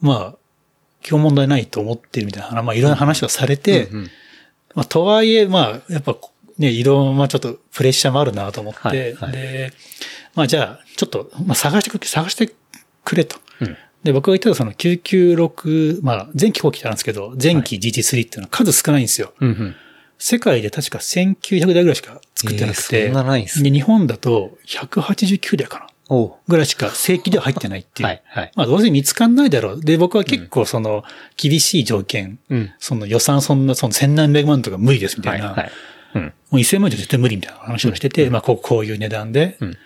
[0.01, 0.36] まあ、
[1.01, 4.10] 基本問題ないと思ってるみたいな、まあいろんな話をされて、うんうん
[4.75, 6.17] まあとはいえ、まあ、やっぱ
[6.58, 9.73] ね、いろんなちょっとプレッシャーもあるなと思って、はいはいで、
[10.36, 12.53] まあじゃあ、ちょっと、まあ探してくれ、探して
[13.03, 13.38] くれと。
[13.62, 19.34] うんで、僕が言ったその996、まあ前期後期ってあるんですけど、前期 GT3 っていうのは数少ないんですよ。
[19.41, 19.76] うんうん。
[20.20, 28.08] 世界で確か1900台ぐらいしか作ってなくて、えーそんなないんですねで日本だと189台かなぐらいしか正規では入ってないっていう。
[28.08, 28.52] はい、はい。
[28.56, 29.82] まあどうせ見つかんないだろう。
[29.82, 31.04] で、僕は結構その
[31.36, 32.72] 厳しい条件、うん。
[32.78, 35.50] その予算そんな、その千何百万とか無理ですみたはいい、な。
[35.50, 35.72] はい。
[36.13, 36.22] うん。
[36.22, 39.78] もう1000万じゃ絶対無理みたいな話をしてて、まあこうこういう値段で、うん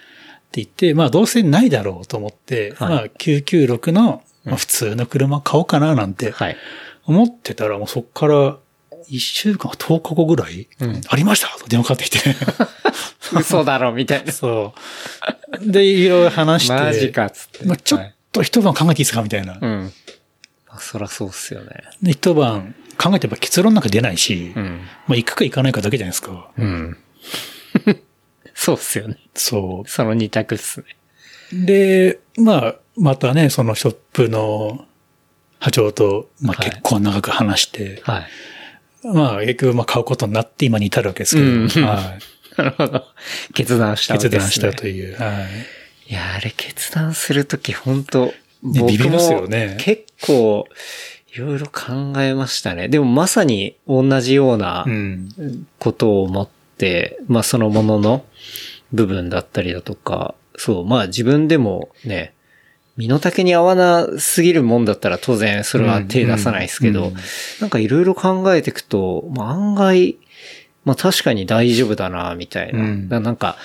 [0.54, 6.58] 言って、まあどうせないだろうと思って、はいまあ996の、まあ、普通の車買おうかななんてはい。
[7.06, 8.58] 思ってたら、もうそっから
[9.10, 11.48] 1週間、10日後ぐらい、うんありました？
[11.60, 12.20] と電話かかってきて。
[13.40, 14.32] 嘘だろ、みたいな。
[14.32, 14.74] そ
[15.62, 15.72] う。
[15.72, 16.74] で、いろいろ話して。
[16.74, 17.66] マジか、っつって。
[17.66, 19.58] まあ、ちょっと一晩考えていいですかみたいな。
[19.62, 19.92] うん。
[20.68, 21.70] まあ、そらそうっすよね。
[22.02, 24.82] で一晩考えてば結論なんか出ないし、うん。
[25.08, 26.50] まあ行くか行かないかだけじゃないですか。
[26.58, 26.98] うん。
[28.70, 29.18] そうっすよね。
[29.34, 30.86] そその二択っすね。
[31.54, 31.66] う。
[31.66, 34.86] で、まあ、またね、そのショップの
[35.62, 38.28] 社長と、まあはい結構長く話して、はい。
[39.08, 42.20] まあ結局まあ買うことになって今に至るわけですけど、うんはい。
[42.58, 43.06] なるほど。
[43.54, 44.50] 決断したわけです、ね。
[44.50, 45.18] 決断したという。
[45.18, 45.40] は
[46.08, 46.12] い。
[46.12, 50.68] いや、あれ決断するとき本当ね僕ビビりますよもね結構、
[51.34, 52.88] いろいろ考えましたね。
[52.88, 55.30] でもまさに同じようなうん。
[55.80, 56.59] ことを思って、
[57.28, 58.26] まあそのものの
[58.94, 62.34] 部分だったりだとか、そう、まあ自分でもね、
[62.98, 67.16] 身の丈に合わなすぎるもんだったら当然それは手出さないですけど、うんうん
[67.62, 70.18] なんかいろいろ考えていくと、まあ案外、
[70.86, 72.80] まあ確かに大丈夫だな、みたいな。
[72.80, 73.58] うんなんか、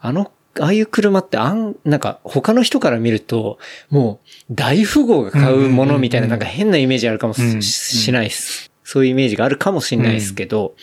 [0.00, 3.58] あの、ああいう車ってあん、なんか他の人から見ると、
[3.88, 8.70] もう大富豪が買うものみたいなうんなんか変なイメージあるかもし,、ないです。
[8.84, 10.74] そういうイメージがあるかもしれないですけど、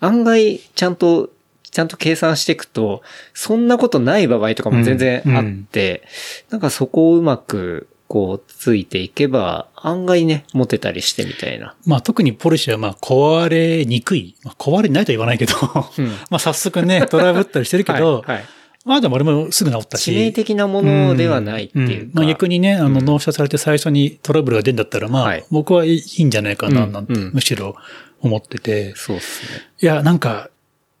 [0.00, 1.30] 案外ちゃんと、
[1.70, 3.02] ちゃんと計算していくと、
[3.34, 6.02] そんなことない場合とかも全然あって、
[6.50, 11.76] なんかそこをうまく、こう、ついていけば、案外ね、持てたりしてみたいな。
[11.86, 14.34] まあ特にポルシェはまあ壊れにくい。
[14.42, 15.54] まあ、壊れないとは言わないけど、
[15.96, 18.44] うん まあ早速ね、トラブったりしてるけど、はいはい
[18.86, 20.10] まあでも俺もすぐ治ったし。
[20.10, 22.06] 致命的なものではないっていうか。
[22.06, 27.76] んまあ逆にね、あの、うん納車されて最初にトラブルが出るんだったら、まあ、はい僕はいいんじゃないかな、なんて、うんうんむしろ
[28.20, 28.94] 思ってて。
[28.96, 29.48] そうっすね。
[29.80, 30.50] いや、なんか、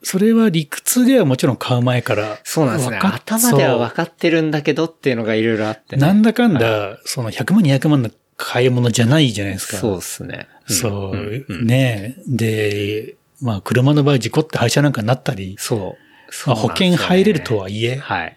[0.02, 2.38] それは理屈ではもちろん買う前から。
[2.44, 2.98] そうなんですね。
[2.98, 6.02] 頭では分かってるんだけどっていうのがいろいろあってね。
[6.02, 9.76] なんだかんだ、その100万、200万の買い物じゃないじゃないですか。
[9.76, 10.48] そうですね。
[10.68, 16.32] んそう、んうんねで、まあ、車の場合事故って廃車なんかになったり、そう。
[16.32, 18.36] そうね険入れるとはいえ、はい。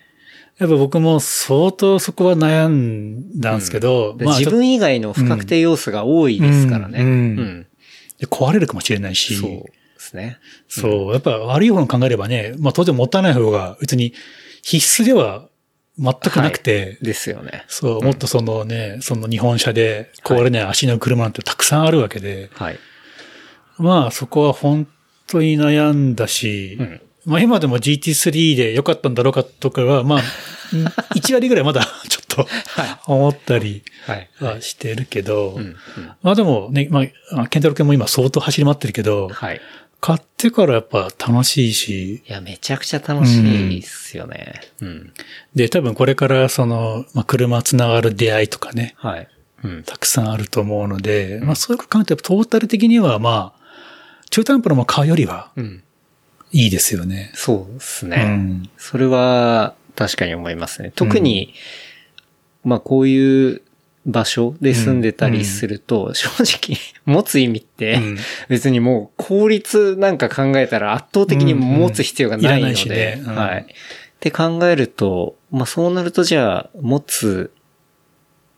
[0.58, 7.00] やっぱ僕も相当そこは悩んだんですけど、でまあ、自分以外の不確定要素が多いですからね。
[7.00, 7.68] うんうんうん
[8.24, 9.66] で壊れるかもしれないし、そうで
[9.98, 10.40] すね。
[10.70, 14.14] そう、やっぱ悪い方に考えればね、まあ当然持たない方が別に
[14.62, 15.50] 必須では
[16.00, 17.66] 全くなくて、ですよね。
[17.68, 22.80] そう、もっとそのね、その日本車で壊れない足の車なんてたくさんあるわけで、はい。
[23.78, 24.88] まあそこは本
[25.28, 27.02] 当に悩んだし、うん。
[27.26, 30.22] まあ今でも GT3 で良かったんだろうかとかは、まあ
[31.16, 32.48] 1割ぐらいまだ ちょっと
[33.08, 33.84] 思ったり
[34.40, 35.76] はしてるけど、うんうん
[36.22, 39.62] まあでもね、まあ、ケンタロウ君も今相当走り回ってるけど、はい。
[40.02, 44.60] 買ってからやっぱ楽しいし、いや、めちゃくちゃ楽しいっすよね。
[44.82, 45.14] うん。
[45.56, 49.28] で、多分これからその、まあ車つながる出会いとかね、はい。
[49.64, 49.84] うん。
[49.84, 53.64] たくさんあると思うので、まあそういうこと考えてトータル的にはまあ、
[54.30, 55.84] 中途半端なもの買うよりはうん。
[56.52, 57.32] いいですよね。
[57.34, 58.18] そうですうね。
[58.26, 58.70] ん。
[58.78, 60.92] それは確かに思いますね。
[60.96, 61.54] 特に、
[62.64, 63.62] まあこういう
[64.06, 68.18] 場所で住んでたりすると、正直 持つ意味って、うん。
[68.50, 73.36] 別にもう効率なんか考えたら圧倒的に持つ必要がないのうんうんいね、うん。
[73.36, 73.62] はい。
[73.62, 73.66] っ
[74.20, 77.52] て考えると、まあそうなるとじゃあ、持つ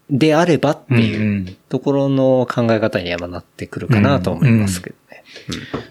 [0.10, 5.24] であればっていううんところの考え方にはなってくるかなと思いますけどね。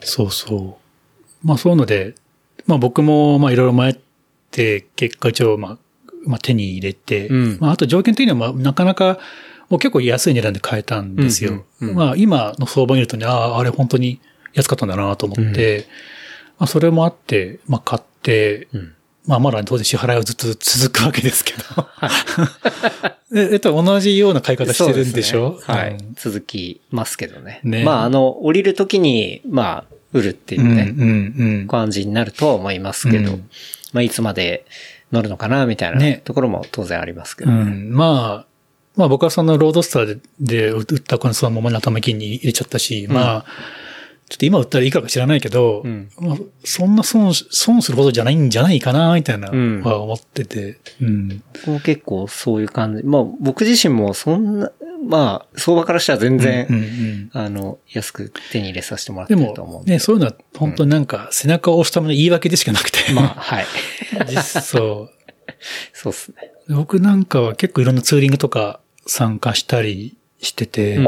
[0.00, 1.46] そうそう。
[1.46, 2.14] まあそういうので、
[2.66, 3.96] まあ僕もまあいろいろ迷っ
[4.50, 5.78] て、結果一応まあ、
[6.26, 7.58] まあ手に入れて、うん。
[7.60, 9.18] まああと条件的にはまあなかなか、
[9.70, 11.50] もう結構安い値段で買えたんですよ。
[11.50, 14.20] うんうんうんまあ今の相場見るとね、ああ、あれ本当に
[14.52, 15.86] 安かったんだなと思って、
[16.58, 18.94] まあそれもあって、まあ買って、うん。
[19.26, 21.88] まあまだ当然支払いはずっと続くわけですけど。
[23.34, 25.52] え、えっと同じような買い方してるんでしょ？
[25.52, 25.74] そうすね。
[25.76, 25.90] はい。
[25.92, 26.14] うん。
[26.14, 27.60] 続きますけどね。
[27.64, 27.84] ね。
[27.84, 31.08] まあ、あの、降りるときに、まあ、売るっていううんね、うん
[31.38, 31.66] うん。
[31.68, 33.48] 感じになるとは思いますけど、うん。
[33.94, 34.66] まあ、いつまで
[35.14, 37.58] 乗るのかな、みたいなねところも当然ありますけどね。
[37.58, 37.90] うん。
[37.92, 38.46] まあ、
[38.96, 43.44] まあ僕はそのロードスターで売ったこのそのままの頭金に入れちゃったし、まあ、
[44.34, 51.42] ちょっと今売ったらいいかか知らないけど、うんまあ、そんな損し、損するほどじゃないんじゃないかな、みたいな、うんは思ってて、うん。
[51.52, 53.04] 僕も結構そういう感じ。
[53.04, 54.72] まあ、僕自身もそんな、
[55.08, 59.92] まあ、相場からしたら全然、うんうんあの、安く手に入れさせてもらってでると思うんで。
[59.92, 63.66] も、ね、そういうのは本当になんか背中を押すための言い訳でしかなくて、まあ、はい。
[64.26, 65.10] 実そう。
[65.92, 66.50] そうっすね。
[66.68, 71.04] 僕なんかは結構いろんなツーリングとか参加したりしてて、うん。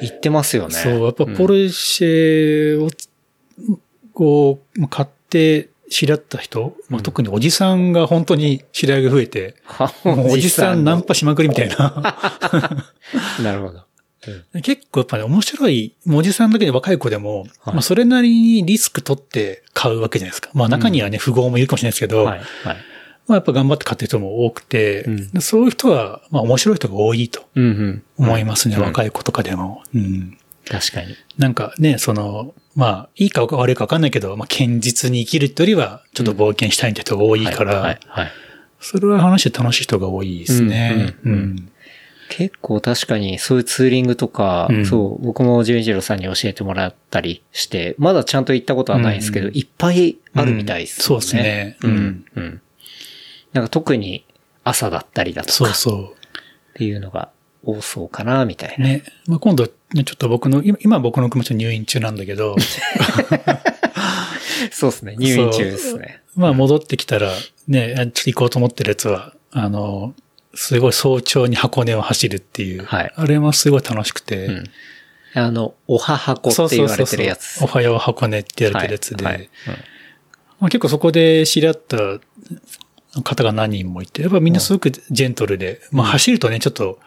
[0.00, 0.74] 言ってますよね。
[0.74, 2.90] そう、やっぱうんポルシェを、
[4.12, 9.56] こう、買って知り合った人、まあ、特におじさんが本当に知り合いが増えて、
[10.04, 12.16] おじさんナンパしまくりみたいな。
[13.42, 13.84] なるほど。
[14.62, 20.50] 結構やっぱね、面白い、おじさんだけで若い子でも、はいまあそれなりにリスク取って買うわけじゃないですか。
[20.52, 22.40] まあ中にはね、富豪もいるかもしれないですけど、はい。
[22.62, 22.76] はい。
[23.30, 28.02] まあやっぱ頑張って買ってる人も多くて、うんそういう人は、まあ面白い人が多いとうんうん。
[28.18, 29.82] 思いますね、うん若い子とかでも。
[29.94, 30.36] うん
[30.68, 31.16] 確かに。
[31.38, 37.98] なんかね、その、まあ、いいか悪いか分かんないけど、まあ、堅実に生きるってよりは、ちょっと冒険したいって人が多いから。
[38.78, 41.14] それは話して楽しい人が多いですね。
[41.24, 41.70] うんうんうん
[42.32, 51.18] 結構確かにそういうツーリングとか、うんそう、僕もジュンジローさんに教えてもらったりして、まだちゃんと行ったことはないですけど、うんいっぱいあるみたいですよね。
[51.18, 52.24] うんそうですねううんん。
[52.36, 52.60] うん。
[53.52, 54.24] なんか特に
[54.64, 56.14] 朝だったりだとかっそうそ
[56.74, 57.30] ていうのが
[57.64, 58.88] 多そうかな、みたいうな。
[58.88, 59.02] ね。
[59.26, 62.56] まあ、今度、ね、ちょっと僕の、今今僕の気持ち入院中なんだけど、
[64.70, 65.16] そうですね。
[65.18, 66.22] 入院中ですね。
[66.36, 67.32] まあ戻ってきたら、
[67.68, 70.14] ね、ちょっと行こうと思ってるやつは、あの、
[70.54, 74.64] すごい早朝に箱根を走るっていう、はいあれもすごい楽しくて、うん。
[75.34, 77.62] あの、おは箱って言われてるやつ。
[77.62, 79.48] おはよう箱根って言われてるやつで、はいはい
[80.60, 81.96] まあ、結構そこで知り合った
[83.24, 86.98] 方が何人もいて、やっぱみんなすごくジェントルで、まあ走るとね、ちょっと、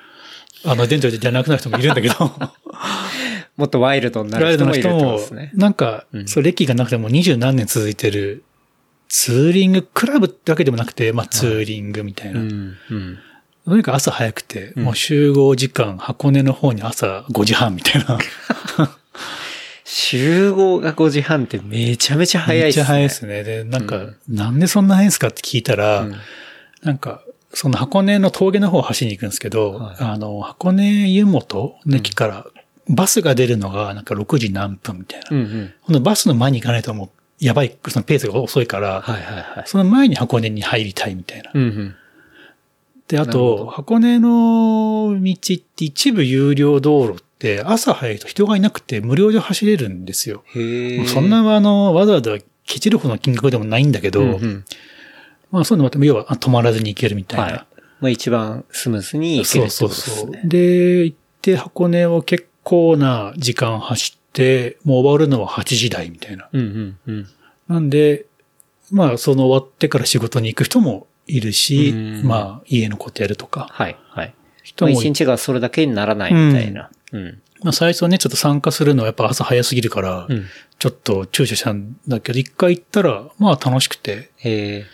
[0.65, 2.15] あの、ジェントルじゃなくなる人もいるんだけど、
[3.57, 5.51] もっとワイルドになる人もいるって人もことですね、。
[5.53, 8.43] なんかう、んそう、歴がなくても二十何年続いてる、
[9.07, 12.39] ツーリング、クラブってわけでもなくて、まあツーリングみたいな。
[12.39, 12.77] うん。
[12.89, 13.19] うん。
[13.65, 18.17] とにかく朝早くて、うんもう集合時間、箱根の方に朝5時半みたいな。
[19.85, 22.83] 集合が5時半ってめちゃめちゃ早いっすね。
[22.83, 23.43] めっちゃ早いですね。
[23.43, 26.15] で、なんか、うんなんでそんな早いんですかって聞いたら、うん
[26.83, 32.45] なんか、その箱根の峠の方を走りに行くんですけど、はいあの、箱根湯本の駅から
[32.89, 35.27] バスが出るのがなんか6時何分みたいな。
[35.31, 35.73] うんうん。
[35.85, 37.09] このバスの前に行かないともう、
[37.45, 39.63] やばい、そのペースが遅いから、はいはいはい。
[39.65, 41.51] その前に箱根に入りたいみたいな。
[41.53, 41.95] うんうん。
[43.07, 47.32] で、あと、箱根の道って一部有料道路って
[47.65, 50.43] 朝早いと人がいなくて無料で走れるんですよ。
[51.07, 54.65] そんなあの、わざわざケチるほどの金額でもないんだけど、うんうん
[55.53, 57.45] まあそういうのも、要はあ止まらずに行けるみたいな。
[57.45, 57.65] はい。
[58.01, 60.47] まあ一番スムーズに行けそうるってことそうそう。
[60.49, 66.49] で行って箱根を結構な時間走って、もう終わるのは8時台みたいな。
[66.51, 67.27] うんうんうん。
[67.67, 68.25] なんで、
[68.91, 74.33] まあその終わってから仕事に行く人もいるし、うんまあ家のことやるとか、はいはい。
[74.63, 76.81] 一日がそれだけにならないみたいな。
[76.81, 77.02] うん。
[77.61, 80.45] まあ最初ね、ちょっと参加するのはやっぱ朝早すぎるから、うん。
[80.79, 84.31] ちょっと躊躇したんだけど、一回行ったら、まあ楽しくて。
[84.41, 84.85] で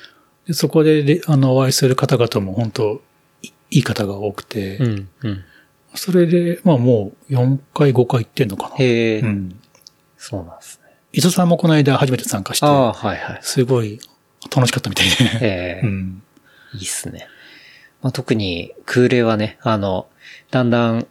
[0.53, 3.01] そこでで、あの、お会いする方々も本当
[3.41, 5.09] いいい方が多くて、うん。
[5.21, 5.43] うん。
[5.95, 8.75] それで、まあもう4回5回行ってんのかな。
[8.77, 9.59] うん。
[10.17, 10.89] そうなんですね。
[11.13, 13.39] 伊藤さんもこの間初めて参加してあ、あ、はいはい。
[13.41, 13.99] すごい
[14.55, 15.15] 楽しかったみたいで。
[15.41, 16.21] ええ うん。
[16.75, 17.27] いいっすね。
[18.01, 20.07] まあ、特に空冷はね、あの、
[20.51, 21.07] だんだん、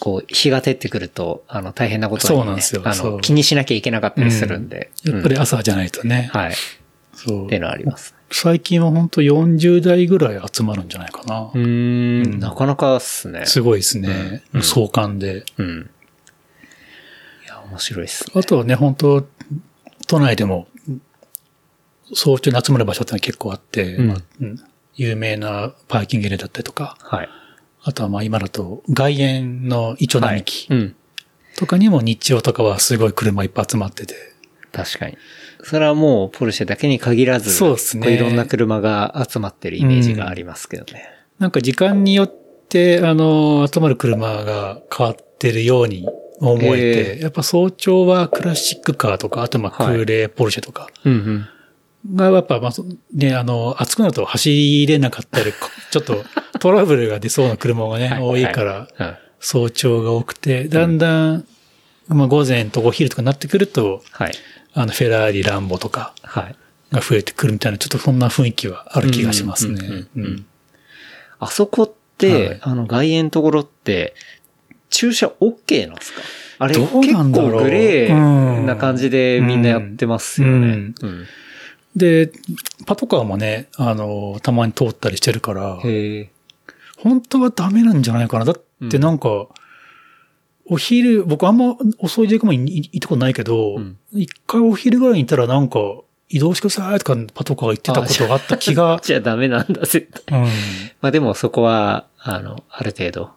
[0.00, 4.90] こう、日が照ってくると、あの、大変なことに、ね、そうなんですよあの、気にしなきゃいけなかったりするんで。
[5.04, 6.30] やっぱりうん朝じゃないとね。
[6.32, 6.54] はい。
[7.14, 8.14] そうっていうのはあります。
[8.30, 11.42] 最近は本当40代ぐらい集まるんじゃないかな。
[11.42, 13.46] うーん、なかなかっすね。
[13.46, 14.42] すごいですね。
[14.52, 15.44] うん壮観で。
[15.56, 15.90] うん。
[17.44, 18.32] いや、面白いっすね。
[18.34, 19.26] あとはね、本当
[20.08, 20.66] 都内でも、
[22.12, 24.22] 早朝に集まる場所ってのは結構あって、うん
[24.96, 27.28] 有名なパーキングエリアだったりとか、はい。
[27.84, 30.96] あとはまあ今だと外苑のイチョ並木うん。
[31.56, 34.14] とかにも日曜とかはすごい車いっぱい集まってて、
[34.72, 35.16] 確かに。
[35.62, 41.08] それはもう、ポルシェだけに限らず、そうっすねこいろんな車が集まってるイメージがありますけどね。
[41.38, 42.34] なんか時間によっ
[42.68, 46.08] て、あの、集まる車が変わってるように
[46.40, 51.48] 思えて、へやっぱ早朝はクラシックカーとか、あとまあはい空冷ポルシェとかうんうん。
[52.12, 52.84] が、やっぱまあそ、
[53.14, 56.24] ね、あの、暑くなると走れなかったり、こ ちょっと
[56.58, 59.14] トラブルが出そうな車がね、はい多いから、うん。
[59.40, 61.44] 早朝が多くて、だんだん、
[62.08, 64.32] まあ午前とお昼とかになってくると、はい。
[64.74, 66.54] あの、フェラーリ、ランボとかはい。
[66.92, 70.04] が増えてくるみたいな、ちょっとそんな雰囲気はある気がしますね。
[71.40, 72.58] あそこって、はい。
[72.62, 74.14] あの、外苑のところって、
[74.90, 76.20] 駐車 OK なんですか？
[76.60, 77.00] あれ、結構
[77.50, 80.54] グレーな感じでみんなやってますよね。
[80.54, 80.94] うん。
[81.02, 81.26] うん
[81.96, 82.32] で、
[82.86, 85.78] パトカーもね、あの、たまに通ったりしてるから。
[86.98, 88.44] 本当はダメなんじゃないかな。
[88.44, 89.48] だってなんか、
[90.66, 95.78] お昼、僕あんま遅い時間もい行ったことないけどうん、一、回お昼ぐらいにいたらなんか、
[96.30, 100.38] 移動してくださいとかパトカーが言ってたことがあった気が、 じゃあダメなんだ、絶対。
[100.40, 100.46] うん。
[101.00, 103.34] まあでもそこは、あの、ある程度、まあ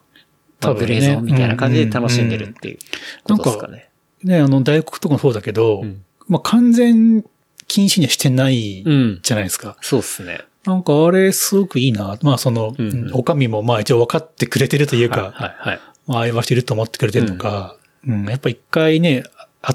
[0.60, 2.78] 多分ねグレーゾーンみたいな感じで楽しんでるっていう
[3.24, 3.90] ことですかね。
[4.24, 7.24] ね、あの、大黒とかもそうだけど、うんまあ完全
[7.68, 9.20] 禁止にはしてないうん。
[9.22, 9.76] じゃないですか。
[9.80, 10.40] そうっすね。
[10.64, 12.18] なんかあれすごくいいな。
[12.22, 15.80] まあその、うんうんおかみもまあ一応分かってくれてるというか、はい、はい、はい。
[16.06, 19.24] まあ、愛はしてると思ってくれてるのか、うん、やっぱ一回ね、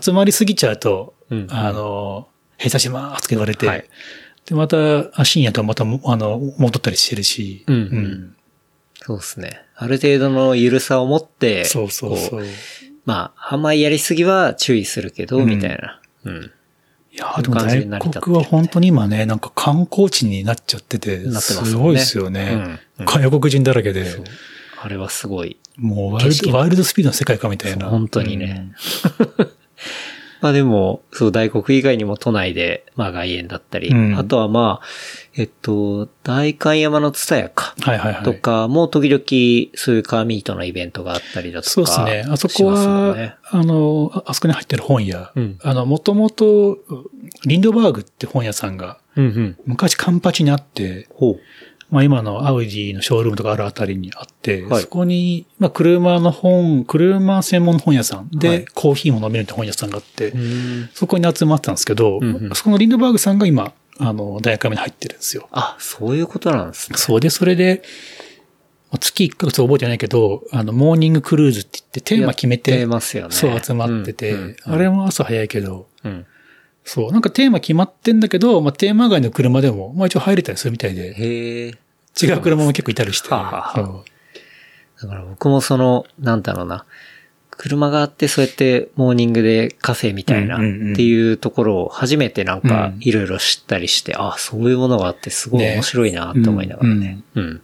[0.02, 2.28] 集まりすぎちゃうと、うんあの、
[2.58, 3.86] 閉鎖しますって言われて、はい
[4.46, 4.78] で、また、
[5.14, 8.36] あ深夜とまたも、あの、戻ったりしてるし、うんうん
[9.06, 9.62] そうですね。
[9.76, 12.46] ある程度の緩さを持って、そうそうそこう。
[12.46, 12.50] い
[13.06, 16.00] まあ、あんまりやりすぎは注意するけど、うんみたいな。
[16.24, 16.52] うん。
[17.18, 22.80] や、でも感じ大に成り立ってる国は本当に今ね、なんか観光地になっちゃってて、すごいですよね。
[23.00, 24.06] 外国人だらけで。
[24.82, 25.58] あれはすごい。
[25.78, 26.22] もうワ
[26.68, 27.88] イルドスピードの世界かみたいな。
[27.88, 28.74] 本当にね
[30.44, 34.86] まあでも、そう、大国以外にも都内で、まあ外苑だったり、うんあとはまあ、
[35.38, 37.74] えっと、大観山のツタヤか。
[37.78, 37.84] うん。
[37.86, 38.24] はいはいはい。
[38.24, 41.72] とかも時々そういうカーミートのイベントがあったりだとか。
[41.72, 42.26] そうですね。
[42.30, 46.78] あそこは、ねあの、ああそこに入ってる本屋、うんあの、もともと、
[47.46, 49.58] リンドバーグって本屋さんが、うんうん。
[49.66, 51.40] 昔カンパチにあって、ほう。
[51.94, 65.48] まあ今のアウディのショールームとかあるあたりにあって、はいそこに、まあ車の本、車専門の本屋さんで、はいコーヒーも飲めるって本屋さんがあって、うんそこに集まってたんですけど、うんうんそこのリンドバーグさんが今、あの、大学目に入ってるんですよ。
[65.52, 66.98] あ、そういうことなんですね。
[66.98, 67.84] そうで、それで、
[68.90, 73.36] まあ月1ヶ月覚えてないけど、あの、モーニングクルーズって言ってテーマ決めてて、ますよね。
[73.36, 76.26] そう集まってて、うんうんあれも朝早いけど、うん。
[76.86, 81.74] そう、なんかテーマ決まってんだけど、まあテーマ外の車でも、まあ一応入れたりするみたいで、へえ。
[82.22, 83.30] 違う車も結構いたりして。
[83.30, 84.04] はあ
[85.02, 86.86] だから僕もその、なんだろうな。
[87.52, 97.22] 車があって、そうやってモーニングでカフェみたいなっうんうんうんていうところを初めてなんかうんいろいろ知ったりして、あ、そういうものがあってすごい面白いなって思いながらね。
[97.36, 97.62] うん。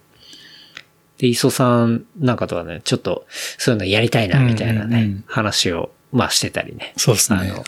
[1.18, 6.94] で、磯さんなんかとはね、ちょっとそういうのやりたいなみたいなね、うんうんうん話を、まあしてたりね。
[6.98, 7.40] そうですね。
[7.40, 7.64] あのはい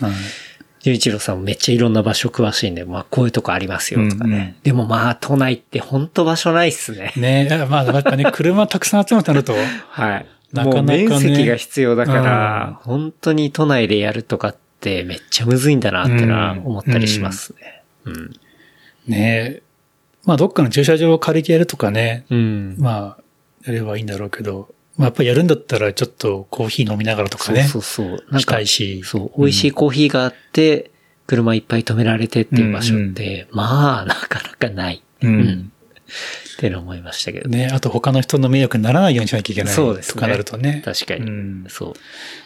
[0.84, 4.36] 純一郎さんもめっちゃいろんな場所詳しいんで、まあこういうとこありますよとかね。
[4.36, 7.14] うんうんでもまあ都内って本当場所ないっすね。
[7.16, 9.54] ねえ、まあやっぱね、車たくさん集まってなると、
[9.90, 10.26] はい。
[10.54, 17.84] なかなかね面積が必要だから、本当に都内でやるとかってめっちゃむずいんだなってのは思ったりしますね。
[18.06, 18.36] うん。
[19.08, 19.62] ねえ、
[20.26, 22.76] まあどっかの駐車場を借りてやるとかね、うん。
[22.80, 23.24] まあ、
[23.66, 28.08] やればいいんだろうけど、まあやっぱりやるんだったらちょっとコーヒー飲みながらとかそうね、そうそう。
[28.08, 29.02] なんかしたい、し。
[29.04, 30.92] そう、美味しいコーヒーがあって、
[31.28, 35.36] 車いっぱい止められてっていう場所って、まあ、なかなかないうん。
[35.36, 35.72] ううんん。
[36.58, 37.68] っての思いましたけどね。
[37.68, 39.74] ねあと他の人の迷惑にならないようにしなきゃいけない。
[39.74, 40.82] そうですねとかなるとね。
[40.84, 41.22] 確かに。
[41.22, 41.66] うん。
[41.70, 41.94] そう。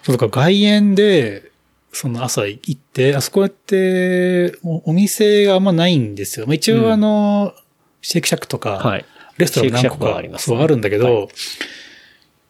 [0.04, 1.52] そうだから外苑で、
[1.92, 6.46] その朝行って、あそこやってお、お店があんまないんですよ。
[6.46, 7.54] まあ、一うん応あの、
[8.02, 9.06] シェイクシャックとか、はい。
[9.38, 11.28] レストラン何個かありますねそうあるんだけど、は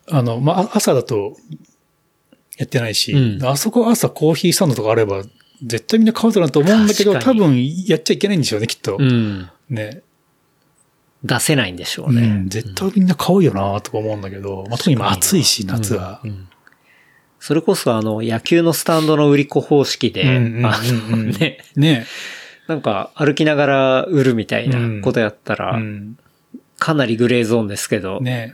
[0.10, 1.36] あの、まあ、朝だと
[2.58, 5.24] やってないし、うんあそこ朝コーヒースタンドとかあれば、
[5.64, 8.98] 絶対みんな買うだろうなと思うんだけど、多分やっちゃいけないんでしょうね、きっと。
[9.00, 9.50] うん。
[9.70, 10.02] ね。
[11.24, 12.22] 出せないんでしょうね。
[12.22, 16.22] うん、絶対みんな買うよなとか思うんだけど、まあ、特に今暑いし、夏は。
[17.40, 22.06] それこそあの、野球のスタンドの売り子方式で、あのね、ね。
[22.68, 26.18] なんか歩きながら売るみたいなことやったら、うん。
[26.78, 28.54] かなりグレーゾーンですけど、ね。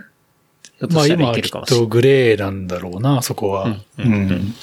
[0.90, 1.66] まあ今はきっ。
[1.66, 3.66] とグレーなんだろうな、そこは。
[3.66, 4.56] うんうんうん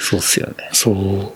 [0.00, 0.68] そうっすよね。
[0.72, 1.32] そう。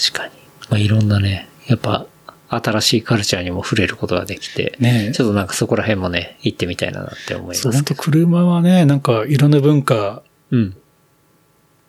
[0.00, 0.32] 確かに。
[0.70, 2.06] まあいろんなね、やっぱ、
[2.48, 8.02] 新しいカルチャーにも触れることができて、ねちょっとなんかそこら辺もね、行ってみたいなって思いそう、ますけど。
[8.02, 10.76] 本当車はね、なんかいろんな文化、うん。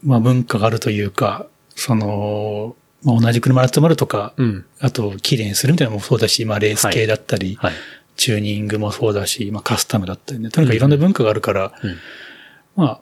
[0.03, 4.65] まあ文化があるというか、その、まあ、同じ車で集まるとか、うん。
[4.79, 7.73] あと、綺麗にするみたいなのもそうだし、まあ、レース系だったり、はい。
[8.21, 10.51] チューニングもそうだし、まあ、カスタムだったりね。
[10.51, 11.97] とにかくいろんな文化があるから、うん。
[12.75, 13.01] まあ、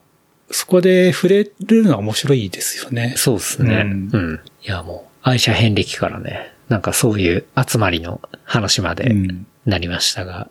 [0.50, 3.16] そこで触れるのは面白いですよね。
[3.18, 3.84] そうですね。
[4.14, 4.42] ううんん。
[4.64, 10.50] いやもう、愛車遍歴からね、なんかそういう集まりの話までうんなりましたが、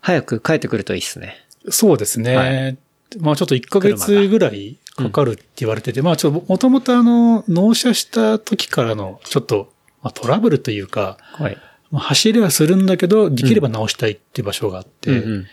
[0.00, 1.36] 早く帰ってくるといいっすね。
[1.70, 2.36] そうですね。
[2.36, 2.76] は
[3.20, 9.72] まあちょっと1ヶ月ぐらいかかるって言われてて、まあちょっともともとあの、納車した時からのちょっと、
[10.02, 11.56] まあ、トラブルというか、はい。
[11.90, 15.46] まあ、走りはするんだけど、できれば直したいっていう場所があって、うんうん。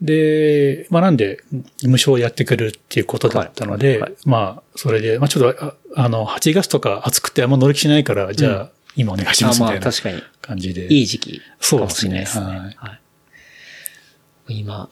[0.00, 1.42] で、まあなんで、
[1.84, 10.92] 無償やってくるっていうことだったので、はいはいまあ、それで、まあちょっと、ああの、8月とか暑くてあんま乗り気しないから、じゃあ、今お願いしあまあますみたいな確かに、感じで。
[10.92, 12.00] いい時期かもそうですね。
[12.00, 12.46] しれないですね。
[12.46, 12.56] はい。
[12.76, 13.00] はい。
[14.48, 14.90] 今、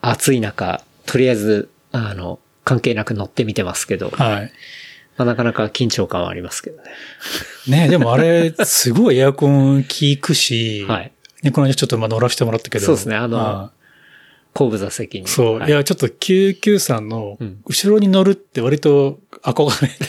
[0.00, 4.52] 暑い中、とりあえず、あの、関係なく乗ってみてますけど、はい。
[5.18, 6.90] まあ、なかなか緊張感はありますけどね。
[7.66, 9.88] ねでもあれ、すごいエアコン効
[10.20, 11.12] くし、はい。
[11.42, 12.86] ね、この間ちょっとまあ乗らせてもらったけど。
[12.86, 13.72] そうですねあのあ
[14.54, 15.26] 後部座席に。
[15.26, 20.06] そう、、はいや、ちょっと993のうん後ろに乗るって割と憧れてて。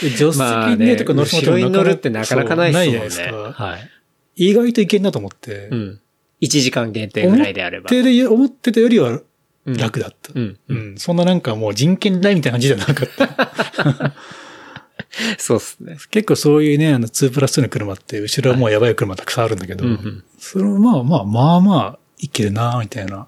[0.08, 2.90] で助手まあ席にね、ね、とか乗る後ろに乗るってなかなかないですもんね。
[2.90, 3.64] じゃないですか。
[3.64, 3.90] はい。
[4.36, 5.68] 意外といけんなと思って。
[5.70, 6.00] うん。
[6.42, 7.90] 1時間限定ぐらいであれば。
[7.90, 9.22] 思ってる思ってたよりはうん
[9.66, 10.32] 楽だった。
[10.34, 10.58] うん。
[10.68, 10.94] ううん。
[10.94, 10.98] ん。
[10.98, 14.14] そんななんかもう人権ないみたいな感じじゃなかった。
[15.38, 15.96] そうっすね。
[16.10, 23.26] 結構そういうね、あの2プラス2の車って、後ろはもうやばい車たくさんあるんだけど、うんうんそれもまあまあ、まあまあ、いけるなみたいな。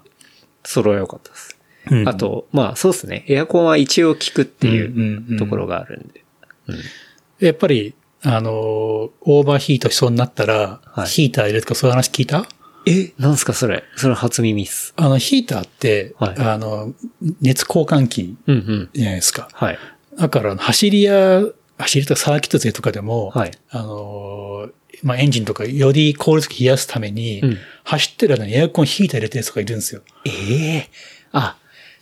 [0.65, 1.57] 揃えよかったです。
[1.91, 3.25] うんあ、と、まあそうっすね。
[3.27, 6.23] エアコンは一応効くっていんうんううんところがあるんで。
[6.67, 6.75] うん
[7.39, 12.47] やっぱり、あの、オーバーヒートしそうになったら、はいヒーター入れるとかそういう話聞いた？
[12.85, 13.13] え？
[13.17, 13.83] なんすかそれ？
[13.95, 14.93] それ初耳っす。
[14.97, 16.93] あの、ヒーターって、はいあの、
[17.41, 18.89] 熱交換器うんうん。
[18.93, 19.47] じゃないですか。
[19.53, 19.79] はい。
[20.17, 21.43] だから、走りや、
[21.77, 24.69] 走りとかサーキット勢とかでも、はいあの、
[25.01, 30.01] まあ、エンジンとかより効率よく冷やすために、うん走ってる間にエアコンヒーター入れてるやつがいるんですよ。
[30.25, 30.29] え
[30.77, 30.89] え？
[31.33, 31.57] あ、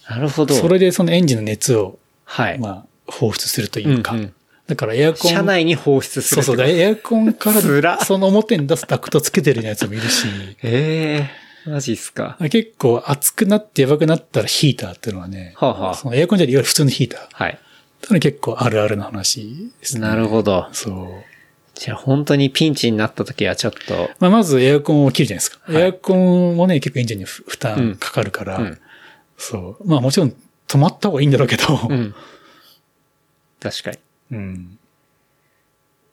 [0.09, 0.53] なるほど。
[0.53, 2.59] それでそのエンジンの熱を、はい。
[2.59, 4.13] まあ、放出するというか。
[4.13, 4.33] うんうん
[4.67, 5.31] だからエアコン。
[5.31, 6.67] 車内に放出するそうそう。
[6.67, 10.27] エアコンかつらら、その表に出すダクトつけてるやつもいるし、
[10.63, 11.29] え
[11.67, 12.37] えマジっすか。
[12.39, 17.27] 結構熱くなってやばくなったらヒーターっていうのはね、はあはあそのエアコンじゃないわゆる普通のヒーター。
[17.31, 17.51] はい。
[17.51, 17.55] っ
[18.01, 20.01] てのは結構あるあるな話ですね。
[20.01, 20.67] なるほど。
[20.71, 21.31] そう。
[21.75, 25.71] じゃあ本当にピンチになった時はちょっと、まあ、まずエアコンを切るじゃないですか。
[25.71, 28.79] はいエアコンもね、結構エンジンに負担かかるから、うんうん
[29.37, 29.87] そう。
[29.87, 30.35] まあもちろん
[30.67, 32.15] 止まった方がいいんだろうけど、うん。
[33.59, 33.97] 確かに。
[34.31, 34.77] うん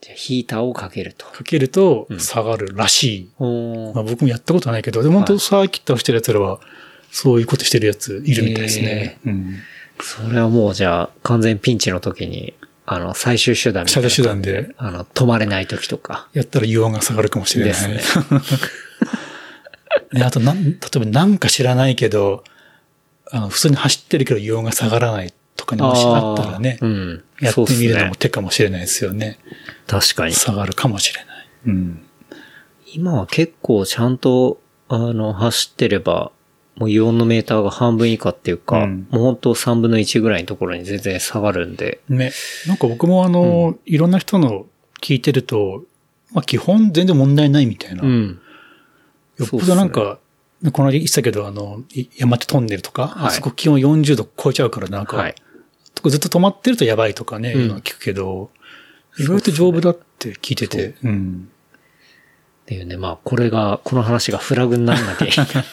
[0.01, 1.27] じゃあヒーターをかけると。
[1.27, 3.31] かけるとうん下がるらしい。
[3.39, 6.61] おまあ僕もやったことはないけど、でも本当サーキットをしてる奴らは、
[7.11, 9.19] そういうことしてるやついるみたいですね。
[9.27, 9.57] うん。
[10.01, 12.55] それはもうじゃあ完全ピンチの時に、
[12.87, 16.29] あの、最終手段みたいな最終手段であの、止まれない時とか。
[16.33, 17.73] やったら油温が下がるかもしれない。
[17.73, 18.01] ですね。
[20.14, 22.45] ねあとなん、例えばなんか知らないけど、
[23.31, 25.38] あの、普通に走ってるけど油温が下がらないと
[25.69, 27.25] かにもしあったらねうん。
[27.41, 29.39] やってみるのも手かもしれないですよね。
[29.87, 30.33] 確かに。
[30.33, 31.47] 下がるかもしれない。
[31.66, 32.03] うん。
[32.95, 36.33] 今は結構ちゃんと、あの、走ってれば、
[36.77, 42.01] もうイオンのメーターが半分以下っていうか、うんもう本当3分の1ぐらいのところに全然下がるんで。
[42.09, 42.33] ね。
[42.66, 44.66] なんか僕もあの、いろんな人の
[45.03, 45.85] 聞いてると、
[46.33, 48.03] まあ基本全然問題ないみたいな。
[48.03, 48.41] うん。
[49.39, 50.19] よっぽどなんか、
[50.73, 55.35] この間言ってたけど、あの、い山手トンネルとか、はいあそこ気温40度超えちゃうからなんか、はい。
[56.11, 58.51] ずっと止まってるとやばいとかね、うん聞くけど、
[59.19, 61.49] 意外と丈夫だって聞いてて、うん。
[62.63, 65.65] っていうね、まあこれが、この話がフラグにならなきゃいけない。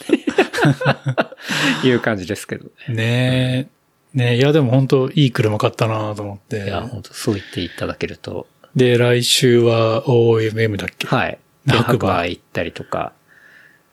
[1.87, 2.95] いう感じですけどね。
[2.95, 3.69] ね
[4.15, 4.17] え。
[4.17, 6.63] ねえ、いやでも本当いい車買ったなと思って。
[6.63, 8.47] いや、本当そう言っていただけると。
[8.75, 11.07] で、来週は OMM だっけ？
[11.07, 11.37] はい。
[11.67, 13.13] 白馬行ったりとか、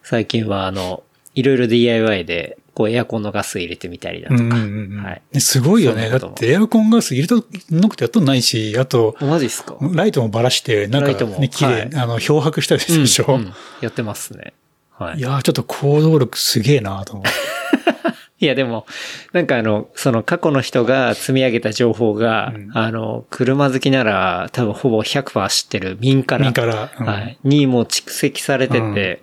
[0.03, 1.03] 最近はあの、
[1.35, 4.43] いろいろ DIY で、こうエアコンのガス入れてみたりだとか。
[4.43, 5.23] うんうんうんうんはい。
[5.33, 6.09] ねすごいよね。
[6.09, 7.35] だってエアコンガス入れた
[7.71, 11.09] なくてやっとんないし、あと、マジっすかライトもばらして、なんか
[11.39, 13.27] ね、綺麗、はあの、漂白したりするでしょ？
[13.29, 14.55] うんうんやってますね。
[14.99, 15.19] はい。
[15.19, 17.31] いやーちょっと行動力すげえなと思って。
[18.39, 18.87] いやでも、
[19.33, 29.21] なんかあの、その過去の人が積み上げた情報が、うんあの、車好きなら多分ほぼ100%知ってる民から、民からうんはい、にも蓄積されてて、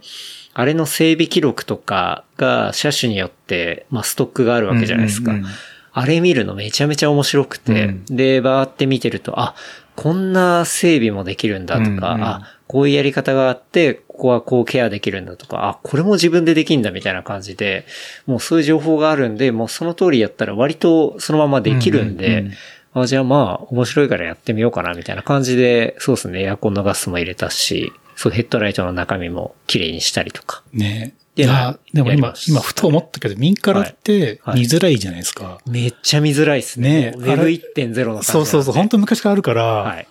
[0.53, 5.31] あれの整備記録とかが車種によって、まあストックがあるわけじゃないですか。
[5.31, 5.51] うんうんうん。
[5.91, 8.05] あれ見るのめちゃめちゃ面白くて、うん。
[8.05, 9.55] で、バーって見てると、あ、
[9.95, 12.01] こんな整備もできるんだとか、うんうん。
[12.23, 17.85] あ、こういうやり方があって、ここはこうケアできるんだとか、あ、これも自分でできるんだみたいな感じで、
[18.27, 22.53] もうそういう情報があるんで、もうその通りやったら割とそのままできるんで、うんうん
[22.95, 23.01] うん。
[23.01, 30.61] あ、じゃあまあ面白いからやってみようかなみたいな感じで、そうですね、エアコンのガスも入れたし、そうヘッドライトの中身も綺麗にしたりとか。
[30.73, 35.59] ねでいや、でも今今ふと思ったけど、民からってはい見づらいじゃないですか。
[35.65, 37.11] めっちゃ見づらいっすね。
[37.11, 40.07] ねウェブ1.0の感じなんでそうそうそう、本当昔からあるから、はい。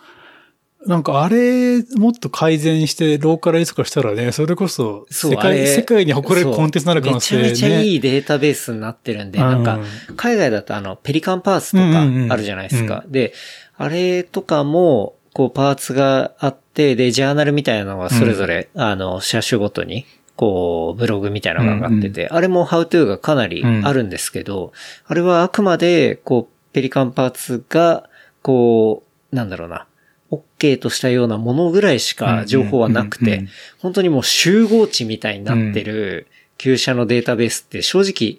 [0.86, 7.42] なんかあれ、もっと改善して、ローカライズとかしたらね、それこそ、世界、世界に誇れるコンテンツになる可能性ね。
[7.42, 9.80] めちゃめちゃいいデータベースになってるんで、なんか、
[10.16, 13.04] 海外だとあの、ペリカンパーツとかうんうんうんあるじゃないですか。
[13.06, 13.34] で、
[13.76, 20.06] あれとかも、こう、パーツがあって、で、ジャーナルみたいなのがそれぞれ、あの、車種ごとに、
[20.36, 24.72] こう、ブログみたいなのが上がってて、あれも How to がかなりあるんですけど、
[25.06, 28.08] あれはあくまで、こう、ペリカンパーツが、
[28.42, 29.02] こ
[29.32, 29.86] う、なんだろうな、
[30.30, 33.40] OK としたようなものぐらいしか情報はなくてうんうんうん。
[33.40, 33.48] うん、
[33.78, 36.26] 本当にもう集合値みたいになってる、
[36.58, 38.38] 旧車のデータベースって正直、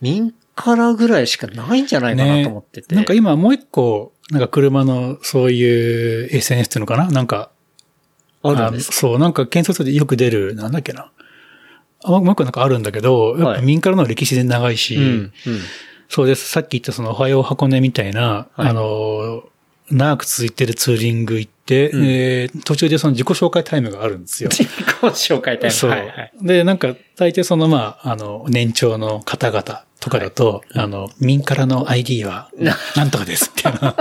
[0.00, 2.94] 民からぐらいしかないんじゃないかなと思ってて。
[2.94, 7.10] なんか今もう一個、なんか車のそういう SNS っていうのかな？
[7.10, 7.50] なんか、
[8.42, 11.10] あるんですそう、なんか検索でよく出る、なんだっけな。
[12.02, 15.02] あもう一個なんかあるんだけど、やっぱ民からの歴史で長いし、うん。
[15.02, 15.32] うん。
[16.08, 16.48] そうです。
[16.48, 19.44] さっき言ったその、おはよう箱根みたいな、はいあの、
[19.90, 24.50] 長く続いてるツーリング行って、うんえー途中でその自己紹介タイムがあるんですよ。
[24.52, 24.68] 自己
[25.02, 25.74] 紹介タイム。
[25.74, 25.90] そう。
[25.90, 26.32] はいはい。
[26.40, 32.50] で、なんか、大抵その、まあ、あの、年長の方々とかだと、あの、民からの ID は、
[32.96, 33.94] なんとかです、みたいな。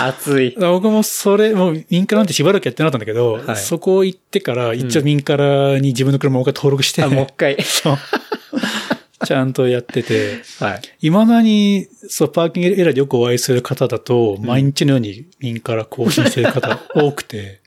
[0.00, 0.56] 熱い。
[0.58, 7.60] 僕もそれ、もう民からなんてしばらくやってなかったんだけど、はいそこ行ってから、一応民からに自分の車をもう一回登録して、あ、もう一回。
[7.62, 7.98] そう
[9.26, 10.82] ちゃんとやってて、はい。
[11.00, 17.60] 未だに、そう、パーキングエラーでよくお会いする方だと、毎日のように民から更新してる方多くて、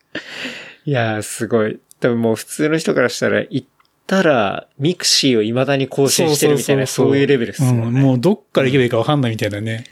[0.86, 1.80] いやー、すごい。
[2.00, 3.68] 多分もう普通の人からしたら、行っ
[4.10, 8.02] たら、 mixi を未だに更新してるみたいな、そういうレベルですもんね。
[8.02, 9.86] うんもうどっから行けばいいかわかんないみたいなね。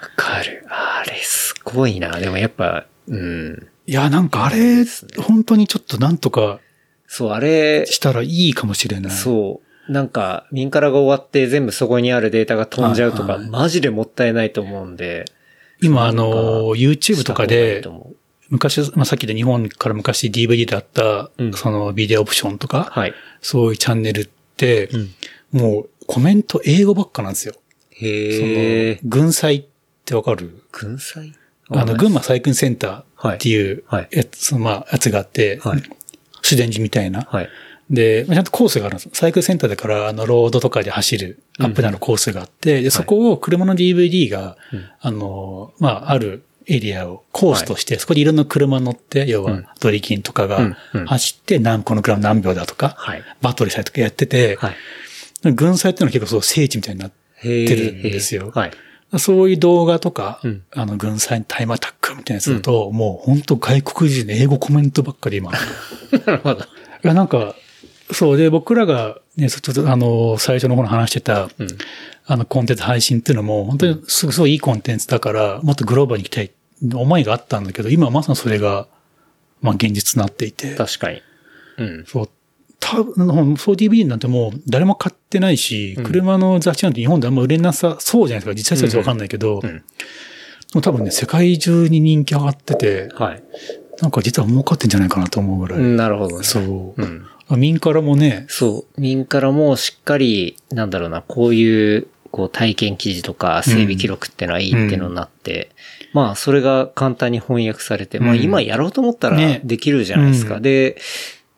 [0.00, 0.64] わかる。
[0.68, 2.18] あれ、すごいな。
[2.18, 3.68] でもやっぱ、うん。
[3.86, 4.84] いや、なんかあれ
[5.18, 6.60] 本当にちょっとなんとか
[7.06, 9.12] そう、あれ、したらいいかもしれない。
[9.12, 9.92] そう。
[9.92, 15.24] なんか、みんカラが終わって全部そこにあるデータが飛んじゃうとか、はいはいマジでもったいないと思うんで。
[15.80, 17.82] 今、あの、YouTube とかで
[18.50, 23.14] 昔、まあ、さっきで日本から昔 DVD だった、うんそのビデオオプションとか、はい。
[23.40, 25.60] そういうチャンネルって、うん。
[25.60, 27.54] もうコメント英語ばっかなんですよ。
[27.54, 29.08] そへえの。
[29.10, 29.64] 軍祭っ
[30.04, 30.62] てわかる？
[30.72, 31.34] 軍祭
[31.70, 35.82] あの、群馬サイクルセンターっていうはいやつ、まあ、やつがあって、はい
[36.40, 37.22] 主電寺みたいな。
[37.22, 37.48] はい。
[37.90, 39.10] で、まあちゃんとコースがあるんです。
[39.12, 53.22] サイクルセンターだから、あの、ロードとかで走るアップダウンのコースがあって、で、そこを車の DVD が、うんあの、まあ、あるエリアをコースとして、そこでいろんな車乗って、要うんはドリキンとかうんがうん走って、何個のグラム何秒だとか、はい。
[53.40, 55.52] バトルしたりとかやってて、はい。
[55.54, 57.12] 軍祭っていうのは結構そう聖地みたいになっ
[57.42, 58.70] てるんですよはい。
[59.18, 65.50] そういう動画とか、うんあの、軍祭タイムアタックみたいなやつだと、もう本当外国人の英語コメントばっかり今。
[65.50, 65.54] い
[66.26, 66.64] なるほど。
[67.02, 67.54] や、なんか、
[68.12, 71.68] そうで、僕らがね、ちょっとあの、最初の頃話してた、うん。
[72.26, 76.50] あの、コンテンツ配信っていうのも、本当にすごいいいコンテンツだから、もっとグローバルに行きたい
[76.92, 78.86] 思いがあったんだけど、今はまさにそれが、
[79.60, 80.74] まあ現実になっていて。
[80.74, 81.22] 確かに。
[81.78, 82.04] うん。
[82.06, 82.30] そう。
[82.80, 88.54] 多分、そう DVD なんてもう誰も買ってないし、うん車の雑誌なんて日本であんま売れなさそうじゃないですか。
[88.54, 89.84] 実際ちょっとわかんないけど、うん。
[90.74, 93.42] もう多分ね、世界中に人気上がってて、はい。
[94.00, 95.80] なんか実は儲かってんじゃないかなと思うぐらい。
[95.80, 96.44] なるほどね。
[96.44, 96.94] そう。
[96.96, 97.26] うん。
[97.56, 99.00] 民からもね、そう。
[99.00, 105.70] 民からもしっかり、なんだろうな、こういう、こう体験記事とか整備記録ってのはいいっていうのになって、
[106.12, 109.60] まあそれが簡単に翻訳されて、まあうん今やろうと思ったらね。
[109.64, 110.56] できるじゃないですか。
[110.56, 110.62] うん。
[110.62, 110.98] で、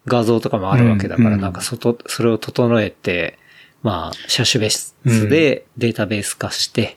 [0.07, 1.41] 画像とかもあるわけだから、うん。
[1.41, 3.39] なんか外、それを整えて、
[3.83, 4.95] まあ車種別
[5.29, 6.97] でデータベース化して、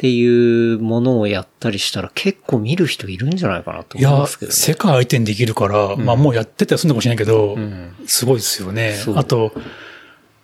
[0.00, 4.54] ていうものをやったりしたら結構見る人いるんじゃないかなといや思いますけど、ね。
[4.56, 7.94] 世界相手にできるから、まあもうやってたりするのかもしれないけど、ん。
[8.06, 8.94] すごいですよね。
[8.94, 9.18] そう。
[9.18, 9.52] あと、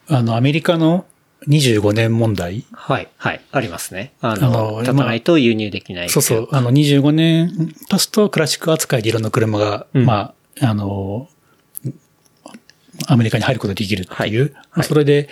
[0.08, 1.06] あの、アメリカの
[1.48, 2.64] 25年問題？
[2.72, 4.12] はい、はい、ありますね。
[4.20, 6.08] ああの、の立たないと輸入できない。
[6.08, 6.48] そうそう。
[6.50, 11.28] あの、25年経つとクラシック扱いでいろんな車が、うんまあ、あの、
[13.06, 14.16] アメリカに入ることができるっていう。
[14.16, 15.28] はいはいそれで、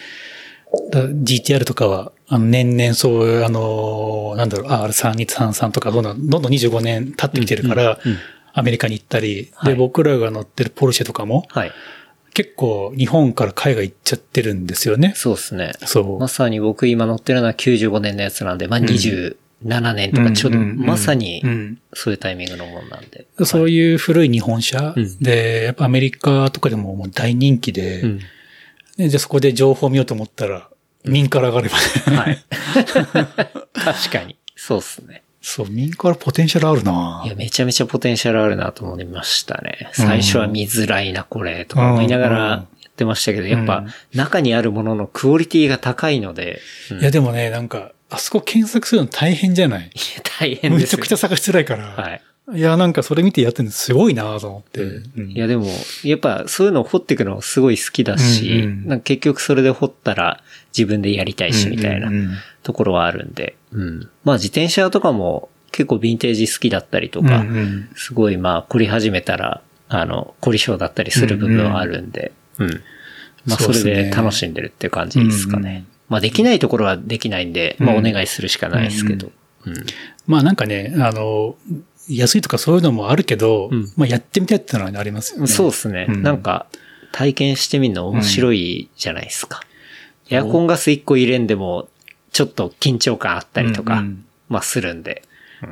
[0.91, 7.99] だ GTR とかは、あの、年々そういう、あの、なんだろう、R3233 とかどんどん、どんどん25年経ってきてるから、
[8.53, 11.73] アメリカに行ったり、で、はい僕らが乗ってるポルシェとかも、はい。
[12.35, 15.13] 結構日本から海外行っちゃってるんですよね。
[15.17, 15.73] そうですね。
[15.87, 16.19] そう。
[16.19, 19.37] まさに僕今乗ってるのは95年のやつなんで、まあ27
[19.95, 23.27] 年とかちょうどまさにうんそういうタイミングのもんなんで。
[23.45, 28.19] そういう古い日本車、うんで、やっぱアメリカとかでももう大人気で、うん。
[28.97, 30.69] でじゃあそこで情報を見ようと思ったら、
[31.05, 31.77] 民から上がれば
[32.13, 32.17] ね。
[32.17, 32.45] はい。
[33.75, 34.37] 確かに。
[34.57, 35.24] そうっすね。
[35.47, 39.91] そう、民からポテンシャルあるないや、めちゃめちゃポテンシャルあるなと思いましたね。
[39.93, 43.85] 最初は見づらいな、これ、とか思いながらやってましたけど、やっぱ
[44.15, 49.91] 中にあるもののクオリティが高いので、うんいやでもね、なんか、あそこ検索するの大変じゃない？
[50.39, 50.79] 大変ですよ。
[50.79, 51.85] めちゃくちゃ探しづらいから。
[51.85, 52.23] はい。
[52.55, 54.83] いや、なんかそれ見てやってるのすごいなと思って。
[54.83, 55.67] うんいやでも、
[56.05, 60.43] やっぱそういうのを掘っていくのすごい好きだし、うんうん結局それで掘ったら
[60.77, 62.11] 自分でやりたいし、みたいな
[62.63, 64.09] ところはあるんで、うん。
[64.25, 72.69] まあ自転車とかも結構ヴィンテージ好きだったりとか、うんうんすごいまあ凝り始めたら、あの、凝り性だったりする部分はあるんで、うん。
[73.47, 75.71] まあそれで楽しんでるっていう感じですかね。
[75.71, 79.33] うんうんまあできないところはできないんで、まあおうん願いするしかないですけど。
[79.65, 79.75] うん。
[80.27, 81.57] まあなんかね、あの、
[82.11, 85.47] 安いとかそういうのもあるけど、うんまあやってみたいってのはありますよね。
[85.47, 86.67] そうですね、うんなんか、
[87.13, 89.63] 体験してみるの面白いじゃないですか。
[90.31, 91.89] エアコンガス1個入れんでも、
[92.33, 95.23] ちょっと緊張感あったりとか、うんうんまあするんで。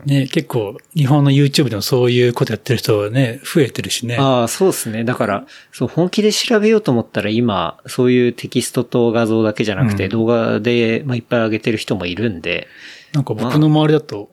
[0.07, 4.17] ね、結構、日本の YouTube でもそういうことやってる人はね、増えてるしね。
[4.19, 5.05] ああ、そうですね。
[5.05, 12.69] だから、そう、本気で調べようと思ったら今、そういうテキストと画像だけじゃなくて、うん動画で、まあ、いっぱい上げてる人もいるんで、
[13.13, 14.31] なんか僕の周りだと、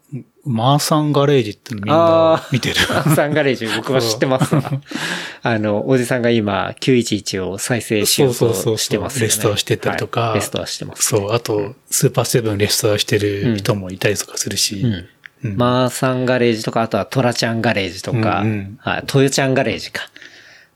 [0.51, 2.75] マーサンガレージってみんなあー見てる？
[3.15, 4.63] サンガレージ僕は知ってますわ。
[5.43, 9.25] あの、おじさんが今、911を再生しようそうそうそうそうとしてますよね。
[9.27, 14.81] レストアしてたりとかはいレストアしてます、そう、あと、スーパーセブンレストアしてる人もいたりとかするし。
[14.81, 14.93] うん。
[14.93, 15.07] うん
[15.55, 20.09] マーサンガレージとか、あとはトラちゃんガレージとか、うんうんはいトヨちゃんガレージか、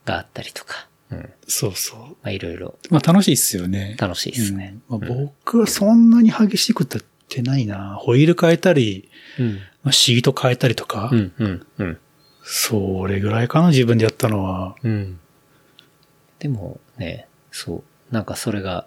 [0.06, 1.18] があったりとか、うん。
[1.18, 2.16] まそうそう。
[2.24, 3.96] あいろいろまあ楽しいっすよね。
[4.00, 4.78] 楽しいですね。
[4.90, 5.10] うんまあ、
[5.44, 7.96] 僕はそんなに激しいことやってないな。
[8.00, 9.10] ホイール変えたり、
[9.40, 9.56] うん。
[9.84, 11.98] まあ、シート変えたりとか、うん、うん、うん。
[12.44, 14.76] それぐらいかな、自分でやったのは。
[14.84, 15.20] うん。
[16.40, 18.14] でもね、そう。
[18.14, 18.86] なんかそれが、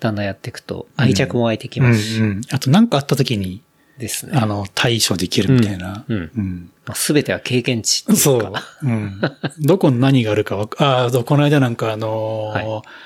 [0.00, 2.40] だんだんやっていくと愛着も湧いてきますし、うんうん。
[2.50, 3.62] あと何かあった時に、
[3.98, 4.32] ですね。
[4.36, 6.04] あの、対処できるみたいな。
[6.08, 8.22] うんうんうんまあ、全ては経験値っていうか。
[8.22, 8.86] そう。
[8.86, 9.20] うん。
[9.60, 13.04] どこに何があるかわか、ああ、そうこの間なんかあのー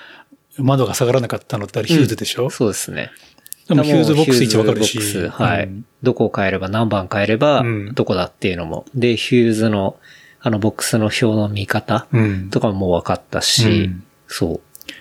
[0.62, 3.10] 窓が下がらなかったのってあれヒューズでしょ、そうですね。
[3.68, 4.92] でもヒューズボックス位置わかるし。
[4.92, 5.64] ヒューズボックスはい。
[5.64, 8.84] うんどこを変えれば何番変えればうん、どこだっていうのも。
[8.94, 9.96] で、ヒューズの、
[10.40, 12.50] あのボックスの表の見方うん。
[12.50, 14.60] とかも分かったし、うんそう。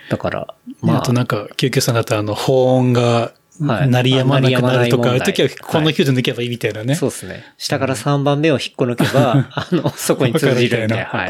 [0.09, 0.47] だから、
[0.82, 6.93] まあ、まあ、あとなんか、救急車だとあの、保温が、はい鳴りやまなくなるとか、ああ時はこのヒューズ抜けばいいみたいなね。
[6.93, 7.43] そうですね。
[7.57, 11.30] 下から3番目を引っこ抜けば、 あの、そこに通じるんで、はい。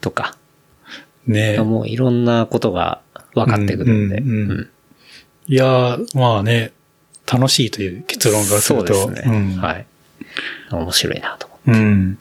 [0.00, 0.36] とか。
[1.26, 3.00] ねもういろんなことが
[3.34, 4.18] 分かってくるんで。
[4.18, 4.70] うんうん
[5.48, 6.72] いやー、まあね、
[7.30, 9.10] 楽しいという結論がすそうると。
[9.10, 9.34] ですね。
[9.56, 9.86] うんはい。
[10.70, 12.18] 面白いなと思っうん。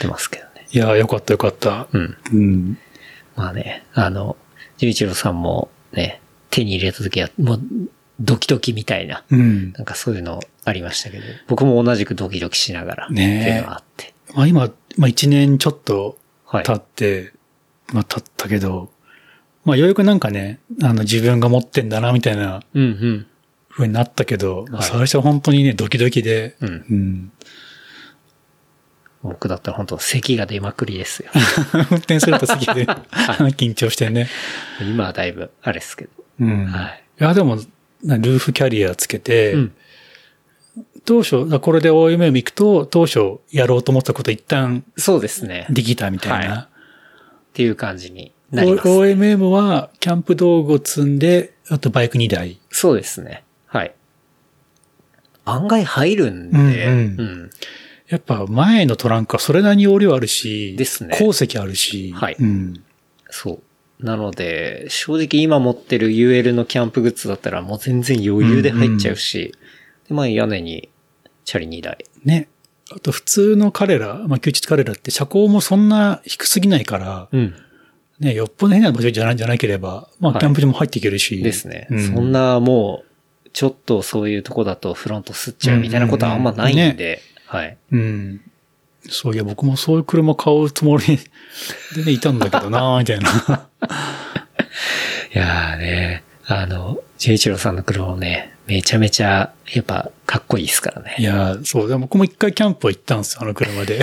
[0.00, 0.66] てますけどね。
[0.70, 1.88] いやー、よかったよかった。
[1.92, 2.16] うん。
[2.32, 2.78] うん。
[3.36, 4.36] まあね、あの、
[4.78, 6.20] 純一郎さんもね、
[6.50, 7.60] 手に入れた時は、もう、
[8.20, 9.72] ドキドキみたいな、うん。
[9.72, 14.14] なんかそういうのありましたけど、僕も同じくドキドキしながら、ねえっていうのがあって。
[14.34, 16.64] まあ今、まあ一年ちょっとはい。
[16.64, 17.32] 経って、
[17.92, 18.90] まあ経ったけど、
[19.68, 23.26] まあようやくなんかね、あの自分が持ってんだなみたいなうん
[23.78, 27.32] うになったけど、最初は本当にね、ドキドキで、うんうん。
[29.22, 31.30] 僕だったら本当咳が出まくりですよ。
[31.90, 32.86] 運転すると好きで、
[33.58, 34.30] 緊張してね。
[34.80, 36.10] 今はだいぶ、あれですけど。
[36.40, 36.64] うん。
[36.64, 37.02] はい。
[37.20, 37.58] いや、でも、
[38.02, 39.72] なルーフキャリアつけて、うん。
[41.04, 45.66] 当初、あこれで OMM 行くと、当初やろうと思ったこと一旦そうですね。
[45.70, 46.68] っできたみたいな。
[47.52, 48.88] ていう感じになり O- ます。
[48.88, 52.58] OMM は、キャンプ道具を積んで、あとバイク2台。
[52.70, 53.44] そうですね。
[53.66, 53.94] はい。
[55.44, 57.50] 案外入るんで、うんうんうん
[58.08, 62.82] やっぱ前のトランクはそれなりに容量あるし、ですね鉱石あるし、はいうん。
[63.28, 63.60] そ
[64.00, 64.04] う。
[64.04, 69.54] なので、正直今持ってる UL のキャンプグッズだったらもう全然余裕で入っちゃうし、
[70.08, 70.88] で、まあ屋根に
[71.44, 71.98] チャリ2台。
[72.24, 72.48] ね。
[72.90, 77.54] あと普通の彼ら、まあ、休日彼らって車高もそんな低すぎないから、うん。
[78.20, 81.42] ね、よっぽど変な場所じゃないじゃなければ、まあ、はいキャンプ場も入っていけるし。
[81.42, 81.86] ですね。
[81.90, 87.76] うんそんなもう、ちょっとそういうとこだとフロント吸っちゃうみたいなことはあんまないんで、うんうんうんはい。
[87.92, 88.40] うん。
[89.08, 91.18] そういや、僕もそういう車買うつもり
[91.96, 93.30] でね、いたんだけどなみたいな。
[95.34, 101.16] いやーね、あの、ジェイチローさんの車もね、めちゃめちゃ、やっぱ、かっこいいですからね。
[101.18, 104.02] いや、そう、でも僕も一回キャンプは行ったんですよ、あの車で。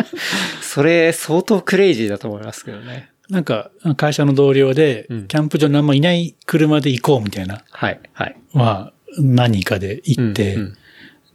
[0.62, 3.10] それ、相当クレイジーだと思いますけどね。
[3.30, 8.36] なんか、会社の同僚で、うんキャンプ場にあんまいない車で行こうみたいな、はい、はい。
[8.52, 10.78] まあ、何人かで行って、うんうん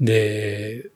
[0.01, 0.89] で、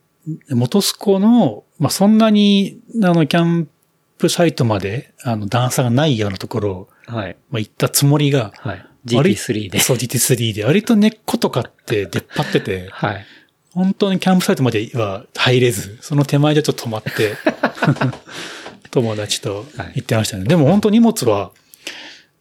[0.49, 3.69] 元栖湖の、まあ、そんなに、あの、キャン
[4.17, 8.85] プサイトまで、あの、段差がないようなところを、はい、まあ、行ったつもりが、はい。
[9.13, 9.79] 割 GT3 で。
[9.79, 13.25] そう、GT3 で、割と根っことかって出っ張ってて、はい。
[13.71, 17.35] 本当にキャンプサイトまでは入れず、その手前でちょっと止まって、
[19.01, 20.45] 友達と行ってましたね。
[20.45, 21.51] でも本当荷物は、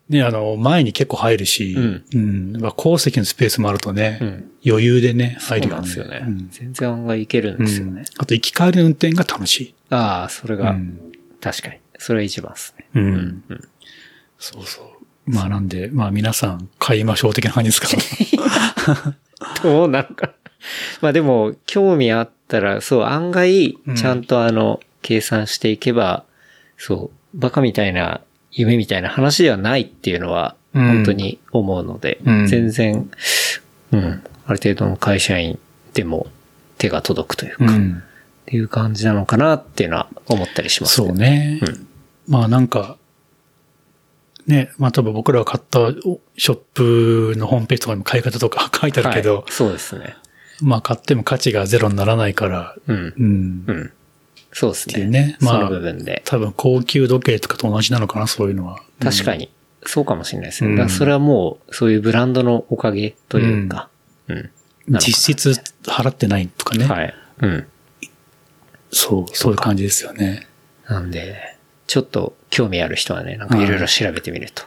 [0.09, 6.25] ね、あの、前に結構入るし、うんうんまあ、後席のスペースもあるとね、うん余裕でね、そう入るなんですよね。
[6.27, 8.05] うん全然案外いけるんですよね。
[8.19, 9.75] あと行き帰りの運転が楽しい。
[9.91, 10.99] ああ、それが、うん
[11.41, 11.77] 確かに。
[11.99, 12.87] それが一番ですね。
[12.95, 13.05] うん
[13.49, 13.69] うん。
[14.39, 15.31] そうそう。
[15.31, 19.15] まあなんで、まあ皆さん買いましょう的な感じですか？
[19.63, 20.33] どうなるか。
[21.01, 26.25] まあでも、興味あったら、そう、案外うん、ちゃんとあの、計算していけば、
[26.77, 28.21] そう、バカみたいな、
[28.53, 33.11] 夢みたいな話ではないっていうのは、うん本当に思うので、うん全然、
[33.93, 35.59] うん、ある程度の会社員
[35.95, 36.27] でも
[36.77, 38.03] 手が届くというか、っうん。
[38.45, 41.61] ていう感じなのかなっていうのは思ったりしますそうね。
[41.63, 41.87] うん
[42.29, 42.97] まあなんか、
[44.47, 50.17] ね、まあ多分僕らが買ったおショップのホームページとかにも買い方とか 書いてあるけど、はいそうですね。
[50.61, 53.15] まあ買っても価値がゼロにならないから、うん。
[53.17, 53.65] うん。
[53.69, 53.93] っうん。
[54.57, 55.21] そうですていうね。
[55.21, 55.37] ね。
[55.41, 56.23] まあその部、分で。
[56.25, 58.81] 多分高級時計とかと同じなのかな、そういうのは。
[59.01, 59.53] 確かに。
[59.85, 60.71] そうかもしれないですね。
[60.71, 63.91] うんだからそれはもう、そういうブランドのおかげというか。
[64.29, 64.37] うん。
[64.37, 64.51] なのか
[64.89, 66.87] な実質払ってないとかね。
[66.87, 67.15] はい。
[67.43, 67.67] うん。
[68.91, 70.47] そう、そういう感じですよね。
[70.89, 71.37] なんで、
[71.87, 74.63] ちょっと興味ある人はね、なんかいろいろ調べてみると。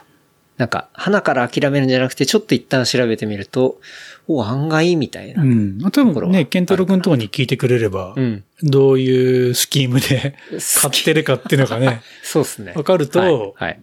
[0.56, 3.80] なんか、花から諦めるんじゃなくて、ちょっと一旦調べてみると、
[4.36, 5.42] お、案外みたいな。
[5.42, 5.78] うん。
[5.80, 8.44] まあ多分ね、ケントロ君のとこに聞いてくれれば、うん。
[8.62, 10.34] どういうスキームで
[10.80, 12.72] 買ってるかっていうのがね、 そうですね。
[12.74, 13.32] わかるとはい。
[13.54, 13.80] はい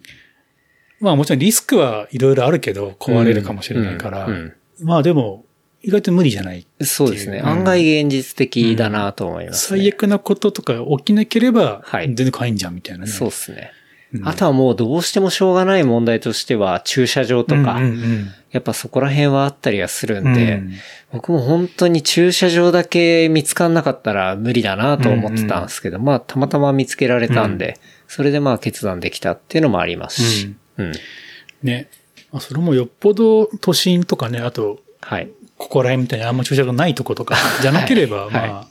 [1.00, 5.46] まあもちろんリスクはいろいろあるけど、壊れるかもしれないから、うんうんまあでも、
[5.82, 6.68] 意外と無理じゃない。
[6.82, 7.40] そうですね。
[7.40, 9.80] うん案外現実的だなと思いますね。
[9.80, 13.12] 最悪なこととか起きなければ、はい全然買えんじゃんみたいなね。
[13.12, 13.72] そうですね。
[14.14, 14.28] うん。
[14.28, 17.80] あとはもうどうしてもしょうがない問題としては、駐車場とか、
[18.52, 20.74] やっぱそこら辺はあったりはするうんんで、うん。
[21.12, 30.92] 僕も本当に駐車場だけ見つかんなかったら無理だなと思ってたんですけど、まあたまたま見つけられたんで、それでまあ決断できたっていうのもありますし、うん。
[31.64, 31.90] ね。
[32.32, 35.30] まあそれもよっぽど都心とかね、あと、はい。
[35.58, 38.32] ここら辺みたいにあんま駐車場がないとことか、じゃなければ、はい。
[38.32, 38.68] まあ、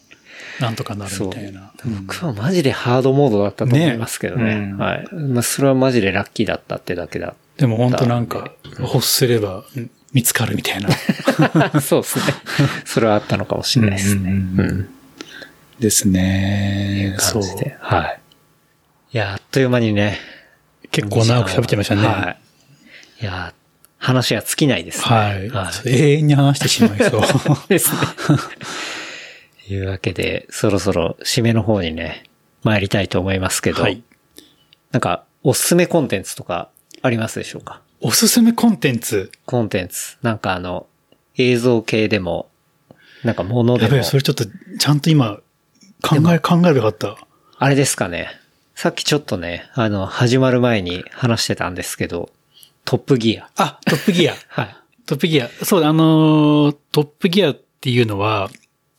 [0.61, 1.73] なんとかなるみたいな。
[1.85, 4.55] うん僕はマジでハードモードだったと思いますけどね。
[4.55, 5.09] ねうんはい。
[5.13, 7.35] まあそれはマジでラッキーだったってだけだ。
[7.57, 10.89] でも本当なんか、欲すればうん見つかるみたいな。
[11.81, 12.25] そうですね。
[12.87, 14.87] それはあったのかもしれないですね。
[15.79, 17.15] ですね。
[17.19, 17.51] そう感。
[17.51, 17.77] じで。
[17.81, 18.21] はい。
[19.13, 20.19] いや、あっという間にね。
[20.91, 22.07] 結構長く喋ってましたね。
[22.07, 22.37] は
[23.21, 23.23] い。
[23.23, 23.53] いや、
[23.99, 25.05] 話が尽きないですね。
[25.05, 25.51] はい。
[25.51, 27.21] は永遠に話してしまいそう。
[27.21, 27.69] い。
[27.69, 27.99] ですね。
[29.67, 32.25] というわけで、そろそろ締めの方にね、
[32.63, 34.03] 参りたいと思いますけど、はい。
[34.93, 36.71] なんか、おすすめコンテンツとか
[37.03, 37.81] ありますでしょうか？
[38.01, 39.31] おすすめコンテンツ？
[39.45, 40.19] コンテンツ。
[40.23, 40.87] なんかあの、
[41.37, 42.49] 映像系でも、
[43.25, 44.45] なんか物でもやべえ、、それちょっと、
[44.79, 45.39] ちゃんと今、
[46.03, 47.17] 考え、考えればよかった。
[47.59, 48.29] あれですかね。
[48.75, 52.31] さっきちょっとね、あの、始まる前に話してたんですけど、
[52.85, 53.51] トップギア。
[53.57, 54.35] あ、トップギア。
[54.49, 54.77] はい。
[55.07, 55.49] トップギア。
[55.49, 58.51] そうだ、あのートップギアっていうのは、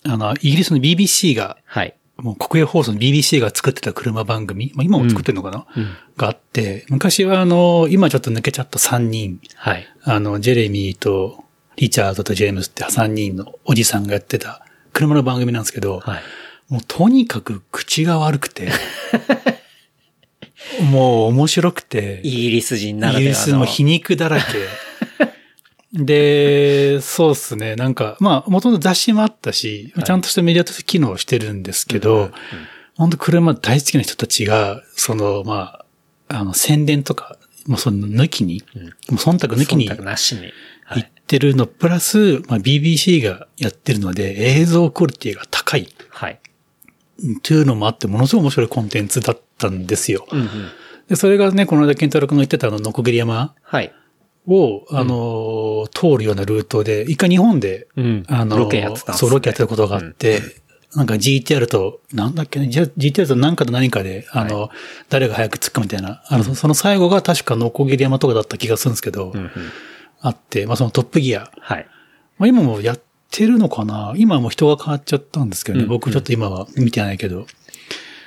[0.07, 1.93] あの、イギリスの BBC が、はい。
[2.17, 5.87] もう国営放送の BBC が作ってた車番組、まあ、今も作ってるのかな、うん。
[6.17, 9.87] があって、昔はあの、今ちょっと抜けちゃった3人、はい。
[10.03, 11.43] あの、ジェレミーと
[11.75, 16.21] リチャードとジェームスって3人のおじさんがやってた車の番組なんですけど、はい。
[16.69, 18.69] もうとにかく口が悪くて、
[20.91, 23.33] もう面白くて、イギリス人なイらではの。
[23.35, 24.43] ギリスの皮肉だらけ。
[25.93, 27.75] で、そうっすね。
[27.75, 32.31] なんか、まあ、もともと雑誌もあったし、はいちゃんとしたメディアとして機能してるんですけど、
[32.95, 35.81] 本当車大好きな人たちが、その、ま
[36.29, 40.41] あ、あの、宣伝とか、もうその抜きに、うんもう忖度抜きに忖度なしに。
[40.85, 41.01] は行っい。
[41.01, 46.39] ってるのプラス、まあ、BBC がやってるので映像クオリティが高いはい。
[47.43, 50.25] というのもあって、ものすごい面白いコンテンツだったんですよ。
[50.31, 50.47] うんうん。
[51.09, 53.93] で、それがね、この間健太郎君が言ってたあの、ノコギリ山はい。
[54.47, 58.23] を、あの、通るようなルートで、一回日本で、うん。
[58.27, 59.17] あの、ロケやってたね。
[59.17, 60.41] そう、ロケやってたことがあって、
[60.95, 64.69] なんか GTR と、なんだっけね、GTR と何かと何かで、あの、
[65.09, 69.51] 誰が早く着くかみたいな、あの、そその最後が確かノコギリ山とかだった気がするんですけど、うんうん。
[70.21, 71.51] あって、まあそのトップギア。
[71.59, 71.87] はい。
[72.37, 74.13] まあ今もやってるのかな？
[74.15, 77.45] 今はもう人が変わっちゃったんですけどね、うん僕ちょっと今は見てないけど。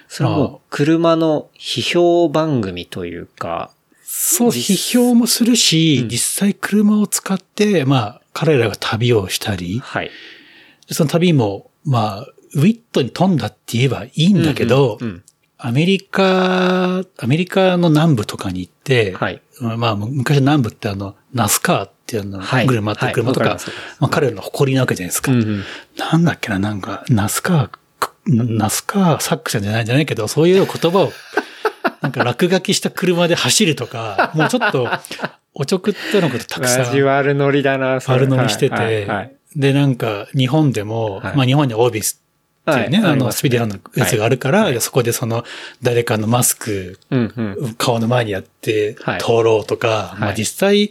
[0.07, 3.71] それはもう車の批評番組というか、
[4.13, 10.11] そう、実批評もするし、うん実際車を使って、まあ、彼らが旅をしたり、はい。
[10.91, 15.23] その旅も、まあ、ウィットに飛んだって言えばいいんだけど、うんうん
[15.63, 19.43] アメリカ、アメリカの南部とかに行って、はい。
[19.61, 25.33] まあ、昔南部ってあの、ナスカーっていうあの、はい車って車とか、はいわかりまあ彼らの誇りなわけじゃないですか。
[25.33, 25.65] うんうん
[25.99, 31.13] なんだっけな、なんか、ナスカー、ナスカー作者じゃないんじゃないけど、そういう言葉を、
[32.01, 34.89] なんか落書きした車で走るとか、 もうちょっと、
[35.55, 36.81] おちょくったのことたくさん。
[36.83, 41.37] 味悪ノリだな、悪乗りしてて、はいはいで、なんか、日本でも、はい。
[41.37, 42.23] まあ日本にはオービス
[42.71, 45.45] っていうね、あの、スピーディアのやつがあるから、そこでその、
[45.83, 46.99] 誰かのマスク。
[47.77, 50.91] 顔の前にやってはい、通ろうとか、まあはい実際、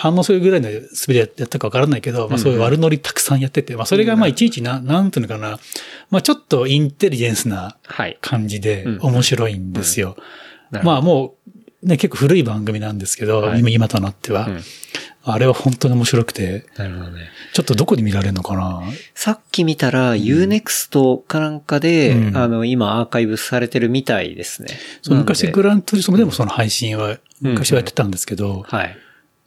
[0.00, 5.58] 反応するぐらいのスピードやったかわからないけど、まあそういう悪乗りたくさんやってて、まあそれがまあいちいちな、なんていうのかな、
[6.10, 8.16] まあちょっとインテリジェンスなはい。
[8.20, 10.16] 感じでうん面白いんですよ。
[10.70, 11.34] まあも
[11.82, 13.60] う、ね、結構古い番組なんですけど、はい。
[13.60, 14.60] 今今となっては、うん。
[15.24, 17.28] あれは本当に面白くて、なるほどね。
[17.52, 18.82] ちょっとどこで見られるのかな？
[19.14, 22.36] さっき見たら、Unext かなんかで、うん。
[22.36, 24.68] あの、今アーカイブされてるみたいですね。
[25.02, 27.52] そう昔グララントリスモでもその配信は、うん。
[27.52, 28.96] 昔はやってたんですけど、はい。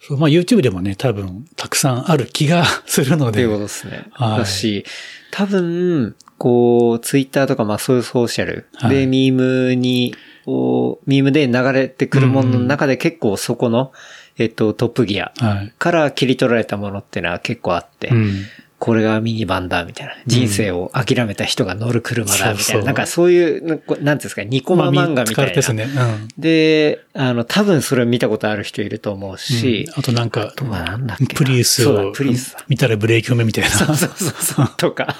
[0.01, 4.09] そうまあ YouTube でもね、多分たくさんある気がするのでっていう、ことですね。
[4.13, 4.83] はいだし、
[5.29, 13.93] 多分、こう、ツイッターとか、まあそういうソーシャルはいで、ミームに、こう、ミームで流れてくるものの中で結構そこの、
[14.39, 15.73] えっと、トップギアはい。
[15.77, 18.45] から切り取られたものっていうのは結構あって、うん。
[18.81, 20.15] これがミニバンだ、みたいな。
[20.25, 22.55] 人生を諦めた人が乗る車だ、みたいな。
[22.55, 25.53] そうそうなんかそういう、なんかなんていうんですか、ニコマ漫画みたいな。
[25.53, 25.83] ですね。
[25.83, 26.27] うん。
[26.35, 33.69] で、あの、多分それ見たことある人いると思うし、うんあとなんかなんだっけな、プリウスをプリウスだ見たらブレーキ踏めみたいな。
[33.69, 35.15] そうそうそうそう、 とか。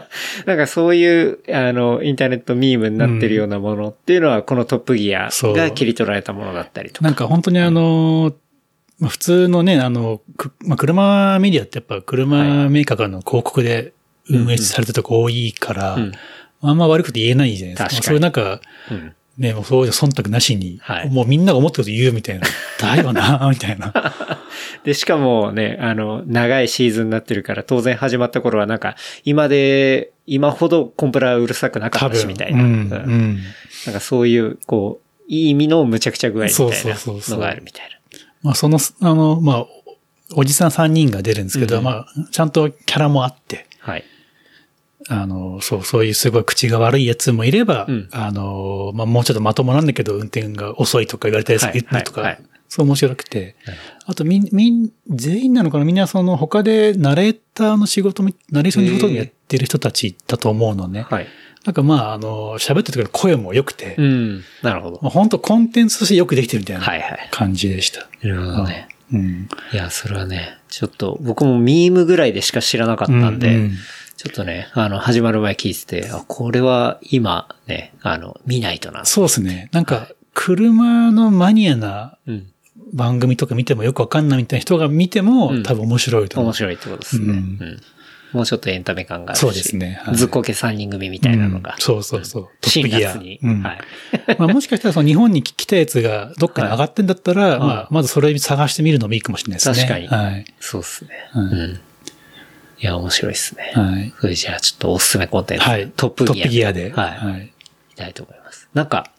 [0.44, 7.04] なんかそういう、あの、インターネットミームになってるようなものっていうのは、このトップギアが切り取られたものだったりとか。
[7.04, 8.34] なんか本当にあの、
[8.98, 13.92] まあ、普通のね、あの、くまあ、車メディアってやっぱ車メーカーからの広告で
[14.28, 16.12] 運営されてるとこ多いから、うん
[16.62, 17.84] あんま悪くて言えないじゃないですか。
[17.84, 22.46] 確かにそういうなんか、うんね、もうそういう忖度なしに、はいもうみんなが思ってること言うみたいな。
[22.80, 23.92] だよな、みたいな。
[24.82, 32.06] で、しかもね、あの、長いシーズンになってるから、当然始まった頃はなんか、今で、今ほどコンプラうるさくなか。
[32.06, 32.62] ったし、みたいな。
[32.62, 32.70] うん。
[32.70, 33.38] うんうん。
[33.84, 37.95] なんかそういう、こう、いい意味の無茶苦茶具合みたいそうそうそうそうなのがあるみたいな。
[38.46, 39.66] まあその、あの、まあ、
[40.34, 44.04] おじさん3人が出るんですけど、うんまあ、ちゃんとキャラもあって、はい。
[45.08, 53.54] あの、そう、そういうすごい口が悪いやつもいれば、うんあの、まあ、もうちょっとまともなんだけど、運転が遅いとか言われたやつはい言うとか、はいはいそう面白くて。
[54.06, 55.84] あと、みん、みん、全員なのかな？
[55.84, 61.02] みんなその他でナレーターの仕事も、ナレーションの仕事もやってる人たちだと思うのね。
[61.02, 61.26] はい。
[61.66, 64.44] なんかまあ、あの、喋ってる時の声も良くて、うん。
[64.62, 65.00] なるほど。
[65.02, 67.28] まあ、本当コンテンツとしてよくできてるみたいなはいはい。
[67.32, 68.08] 感じでした。
[68.22, 68.88] なるほどね。
[69.12, 69.48] うん。
[69.72, 73.72] いや、それはね、ちょっと、僕もミームぐらいでしか知らなかったんで、うんうん
[74.16, 79.04] ちょっとね、あの、始まる前聞いてて、あ、これは今ね、あの、見ないとな。
[79.04, 79.68] そうですね。
[79.72, 82.46] なんか、車のマニアなうん。
[82.94, 86.48] 番組とか見てもよくわかんないみたいな人が見ても、うん多分面白いと思う。
[86.48, 87.24] 面白いってことですね。
[87.26, 87.80] ううんん。
[88.36, 89.40] もうちょっとエンタメ感があるし。
[89.40, 91.72] そうですねはいずっこけ3人組みたいなのが。
[91.72, 92.48] うんそうそうそう。
[92.60, 93.12] トッ新プギア。
[93.14, 93.40] 月に。
[93.42, 93.78] うんはい。
[94.38, 99.76] まあもしかしたらその日本に来たやつがどっかに上がってんだったら、いまあまずそれ探してみるのもいいかもしれないですね。
[99.76, 100.44] 確かにはい。
[100.60, 101.10] そうですね。
[101.32, 101.80] はいうん。
[102.78, 103.72] いや、面白いですね。
[103.74, 104.12] はい。
[104.20, 105.64] それじゃあ、ちょっとおすすめコンテンツ。
[105.64, 105.90] はい。
[105.96, 106.34] トップギア。
[106.34, 106.92] トップギアで。
[106.92, 107.10] はい。
[107.32, 107.44] はい。
[107.46, 108.68] いきたいと思います。
[108.74, 109.10] なんか、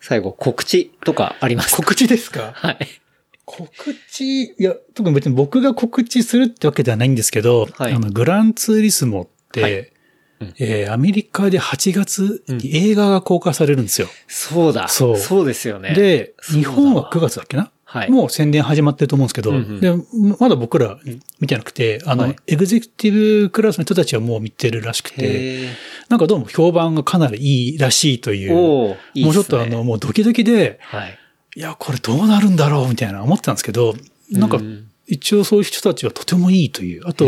[0.00, 1.76] 最後、告知とかありますか？
[1.76, 2.50] 告知ですか？
[2.56, 2.78] はい。
[3.50, 3.68] 告
[4.10, 7.92] 知、いや、特に別に僕が告知するってわけではないんですけど、はい。
[7.92, 9.78] あの、グランツーリスモって、はい。
[9.78, 10.54] うん。
[10.58, 14.08] えーアメリカで8月に映画が公開されるんですよ。
[14.26, 14.88] そうだ。
[14.88, 15.16] そう。
[15.18, 15.94] そうですよね。
[15.94, 17.70] で、日本は9月だっけな？
[17.84, 18.10] はい。
[18.10, 19.80] もう宣伝始まってると思うんですけど、うんうん。
[19.80, 19.92] で、
[20.38, 20.98] まだ僕ら
[21.40, 22.36] 見てなくて、あの、はい。
[22.46, 25.68] エグゼクティブクラスの人たちはもう見てるらしくて、へ
[26.08, 29.26] なんかどうも評判がかなりいいらしいという、いいね。
[29.26, 31.18] もうちょっとあの、もうドキドキで、はい。
[31.56, 33.94] いや、これどうなるんだろうみたいな思ってたんですけど、
[34.30, 37.02] なんかうん一応そういう人たちはとてもいいという。
[37.06, 37.26] あと、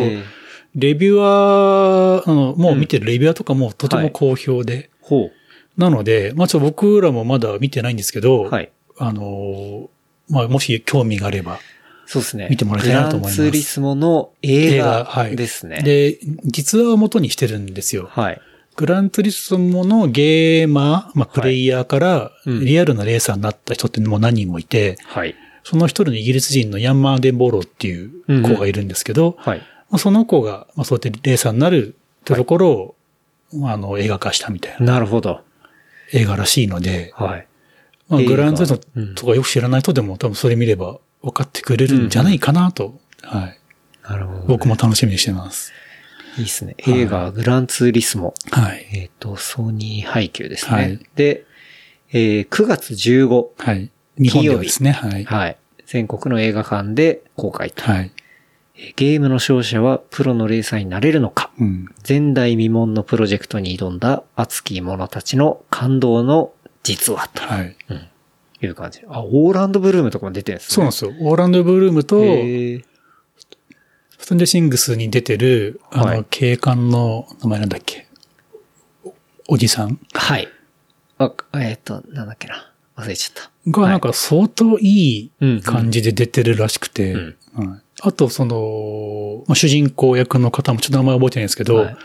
[0.77, 4.89] レビュアー、あの、もう見てるレビュアーとかもとても好評で。
[5.01, 5.31] ほ
[5.77, 8.51] なので、まあちょっと僕らもまだ見てないんですけど、う。
[8.51, 8.71] はい。
[8.99, 9.89] あのー
[10.29, 11.59] まあもし興味があれば。
[12.07, 12.47] そうですね。
[12.49, 15.83] 見てもらいたいなと思いますグランツーリスモの映映画ですね。
[15.83, 18.09] で、実話を元にしてるんですよ。
[18.13, 18.41] はい。
[18.77, 25.35] グランツーリスモのゲーマー、まあプレイヤーからうんリアルなレーサーになった人ってもう何人もいて、はい。
[25.65, 28.11] その一人のイギリス人のヤンマーデンボローっていう
[28.43, 29.59] 子がいるんですけど、はい。
[29.59, 32.95] まあその子が、まあ、そうやってレーサーになるってところを、
[33.55, 35.43] まああの、映画化したみたいななるほど。
[36.13, 37.47] 映画らしいので、はい。
[38.09, 43.59] まあ、グランツーリスうんモとかよく知らない人でも多分それ見れば分かってくれるんじゃないかなと、はい。
[44.03, 44.45] なるほど、ね。
[44.49, 45.73] 僕も楽しみにしてます。
[46.39, 46.75] いいですね。
[46.79, 48.35] 映画、グランツーリスモ。
[48.51, 48.87] はい。
[48.93, 50.73] えっ、と、ソニー配給ですね。
[50.73, 51.45] はいで、
[52.13, 53.91] えー9月15、はい。
[54.19, 55.25] 日本ではですね、はい。
[55.25, 55.57] はい。
[55.87, 57.83] 全国の映画館で公開と。
[57.83, 58.13] はい。
[58.17, 58.23] えー
[58.97, 61.87] ゲームの勝者はプロのレーサーになれるのかうん。
[62.09, 66.53] 前代未聞のプロジェクトに挑んだ熱き者たちの感動の
[66.83, 67.77] 実話とはい。
[68.63, 69.01] いう感じ。
[69.09, 70.75] あ、オーランドブルームとかも出てるんですね。
[70.75, 71.29] そうなんですよ。
[71.29, 72.17] オーランド・ブルームと、
[74.23, 78.07] ストンジャシングスに出てる、あの、はい警官の名前なんだっけ？
[79.05, 79.15] お
[79.55, 79.99] おじさん？
[80.15, 80.49] はい。
[81.19, 82.73] あ、えっ、と、なんだっけな。
[82.97, 83.51] 忘れちゃった。
[83.81, 91.97] が、なんか相当いうんい感じで出てるらしくて、うんはいあと、その、まあ、主人公役の方もちょっと名前覚えてないんですけど、はい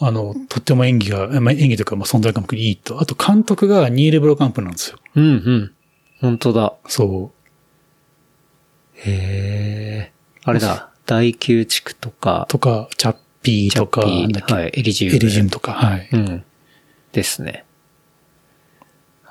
[0.00, 3.00] あの、とっても演技が、まあ、演技というか、まあ、存在感もいいと。
[3.00, 4.98] あと、監督がニール・ブロカンプなんですよ。
[5.14, 5.72] うんうん。
[6.20, 6.74] 本当だ。
[6.88, 8.98] そう。
[8.98, 10.12] へえ。
[10.44, 10.91] あれだ。
[11.06, 16.08] 大宮地区とか、とか、チャッピーとか、はいエリジウムエリジウムとか、はい。
[16.12, 16.44] うん。
[17.12, 17.64] ですね。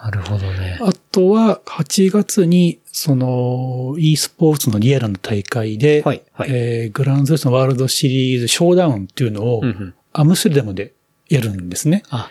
[0.03, 0.79] なるほどね。
[0.81, 10.93] あとは、8月に、その、e スポーツのリアルな大会で、はいはいえーグランズレスのワールドシリーズショーダウンっていうのを、うんうんアムステルダムで
[11.29, 12.03] やるんですね。
[12.09, 12.29] あ、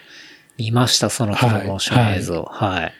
[0.59, 2.43] 見ました、そのプロモーション映像。
[2.43, 2.93] はい。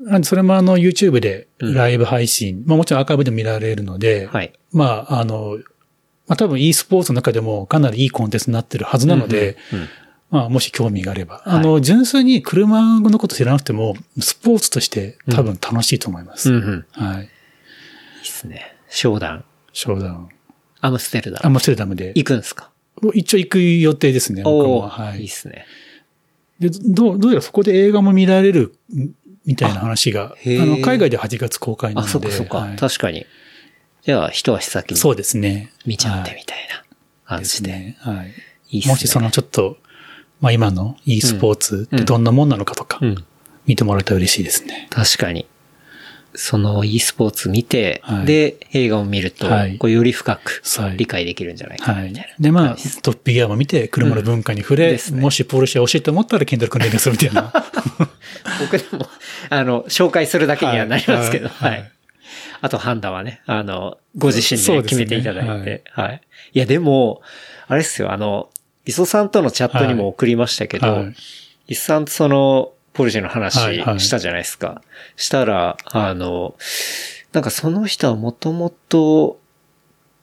[0.00, 4.54] なんで、それもあの、YouTube でうんライブ配信、まあもちろんアーカイブでも見られるので、はい。
[4.72, 5.58] まあ、あの、
[6.32, 9.88] まあ多分 e スポーツの中でもかなりいいコンテンツになってるはずなので、うんうん
[10.30, 16.50] まあもし興味があれば、はいあの、純粋に車のこと知らなくても、スポーツとして多分楽しいと思います。
[16.50, 16.86] うんうん。
[16.92, 17.18] はい。
[17.18, 17.28] いいっ
[18.24, 18.74] すね。
[18.88, 19.44] 商談。
[19.74, 20.28] ショーダウン。
[20.80, 21.46] アムステルダム。
[21.46, 22.12] アムステルダムで。
[22.14, 22.70] 行くんですか？
[23.12, 24.76] 一応行く予定ですね、僕も。
[24.76, 25.22] おおはいい。
[25.24, 25.66] いっすね。
[26.60, 28.74] で、どう、どうやらそこで映画も見られる、
[29.44, 32.10] みたいな話が、あの、海外で8月公開なのあ、で。
[32.10, 32.56] そっかそっか。
[32.56, 33.26] はい確かに。
[34.04, 35.72] じゃあ、一足先にそうですね。
[35.86, 36.84] 見ちゃってはいみたいな
[37.24, 37.70] 感じで。
[37.70, 37.96] ね。
[38.00, 38.32] はい。
[38.70, 38.92] いいっすね。
[38.92, 39.76] もしそのちょっと、
[40.40, 43.24] まあ今の e スポーツってどんなもんなのかとか、うん。
[43.66, 44.88] 見てもらえたら嬉しいですね。
[44.90, 45.46] 確かに。
[46.34, 52.34] その e スポーツ見て、はいで、映画を見ると、はいこうより深くはい理解できるんじゃないかな、はいみたいな。。
[52.40, 57.52] で、まあトップギアも見て、車の文化に触れ、ですねもしポルシェ欲しいと思ったら、ケンドル君連絡するみたいな。
[58.60, 59.08] 僕でも、
[59.50, 62.01] あの、紹介するだけにはなりますけど、ははいい。
[62.62, 66.22] あと判断はね、あの、ご自身で決めていただいて、はい。
[66.54, 66.58] い。
[66.60, 67.20] や、でも、
[67.66, 68.50] あれっすよ、あの、
[68.86, 71.14] 磯さんとのチャットにも送りましたけど、はい。
[71.66, 74.00] 磯さんとその、ポルシェの話はいはい。
[74.00, 74.80] したじゃないですか。
[75.16, 76.54] したら、あの、
[77.32, 79.40] なんかその人はもともと、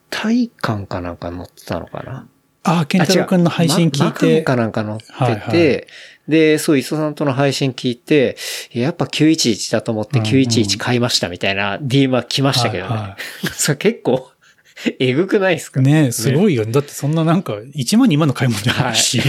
[0.08, 2.26] 体感かなんか乗ってたのかな？
[2.62, 5.86] ああ、ケンタロウ君の配信聞いママかなんか乗ってて、はいはい
[6.28, 8.36] で、そう、磯さんとの配信聞いて、
[8.72, 12.90] いややっぱ911だと思ってうんうん911買いましたみたいな DM は来ましたけどね。
[12.90, 13.16] はいは
[13.54, 14.30] それ結構、
[14.98, 15.80] えぐくないですか？
[15.80, 16.64] ねすごいよ。
[16.66, 19.20] だってそんななんか、1万2万の買い物じゃないし。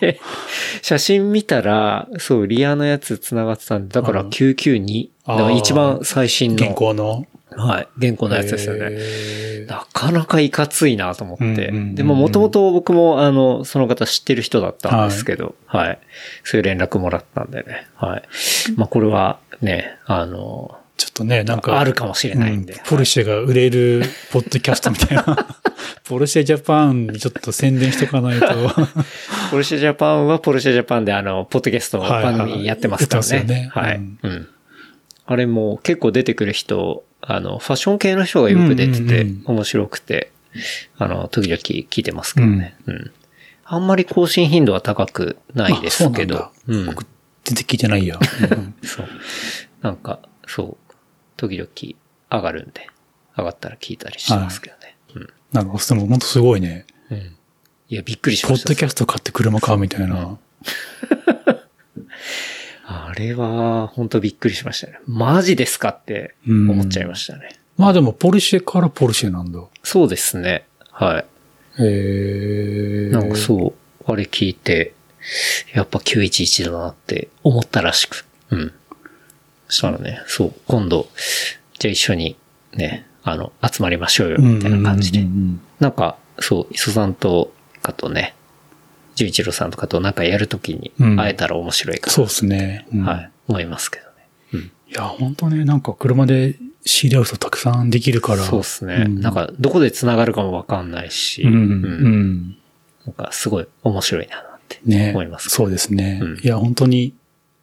[0.00, 0.20] で
[0.82, 5.08] 写真見たら、そう、リアのやつ繋がってたんで、だからうん992。
[5.26, 6.66] だあーから一番最新の。
[6.66, 7.24] 現行の。
[7.56, 7.88] はい。
[7.98, 9.66] 現行のやつですよね。
[9.66, 11.44] なかなかいかついなと思って。
[11.44, 15.98] うんうんうんうんでも、もともと僕も、あの、その方知ってる人だったんですけど、はい、
[16.42, 17.86] そういう連絡もらったんでね。
[17.94, 18.22] はい。
[18.76, 21.78] まあ、これはね、あの、ちょっとね、なんか。
[21.78, 22.74] あるかもしれないんで。
[22.74, 25.24] うんポルシェが売れるポッドキャストみたいな。
[26.04, 28.46] ポルシェジャパンにちょっと宣伝しとかないと。
[29.50, 33.36] ポルシェジャパンはポルシェジャパンであの、ポッドキャストはいはい番組やってますからね。
[33.36, 34.48] やってますよねはい、うんうん。
[35.26, 40.30] あれも結構出てくる人、あの、ファッション系の人がよく出てて面白くて、
[40.98, 42.76] あの、時々聞いてますけどね。
[42.86, 43.12] うん。
[43.64, 46.86] あんまり更新頻度は高くないですけどうなん。
[46.86, 47.06] 僕、
[47.44, 48.18] 全然聞いてないや。
[48.50, 49.08] うんそう。
[49.80, 50.94] なんか、そう。
[51.36, 51.68] 時々
[52.30, 52.88] 上がるんで、
[53.36, 54.96] 上がったら聞いたりしてますけどね。
[55.14, 55.28] うん。
[55.52, 56.84] なんか、でも本当すごいね。
[57.10, 57.18] うん。
[57.88, 58.68] いや、びっくりしポッました。
[58.68, 60.38] ドキャスト買って車買うみたいな。
[62.86, 64.98] あれは、本当びっくりしましたね。
[65.06, 67.58] マジですかって思っちゃいましたね。
[67.78, 69.60] まあでも、ポルシェからポルシェなんだ。
[69.82, 70.66] そうですね。
[70.90, 71.82] はい。
[71.82, 73.10] へえ。
[73.10, 73.74] なんかそ
[74.06, 74.94] う、あれ聞いて、
[75.72, 78.26] やっぱ911だなって思ったらしく。
[78.50, 78.72] うん。
[79.68, 81.08] そしたらね、そう、今度、
[81.78, 82.36] じゃあ一緒に
[82.74, 85.26] ね、あの、集まりましょうよ、みたいな感じで
[85.80, 87.52] なんか、そう、磯さんと
[87.82, 88.34] かとね、
[89.14, 92.86] 純一郎さんとかとなんかやるときにうん会えたら面白いかな、そうですね。
[92.92, 94.10] うんはい、思いますけどね。
[94.52, 94.60] うん。
[94.60, 98.42] いや、本当ね、なんか車で知り合う人たくさんできるから。
[98.42, 102.56] そうですね、んなんか、どこで繋がるかもわかんないし、うん、ううんん。
[103.06, 105.50] なんか、すごい面白いな、なんてね思います。
[105.50, 106.20] そうですね。
[106.22, 107.14] うんいや、本当に、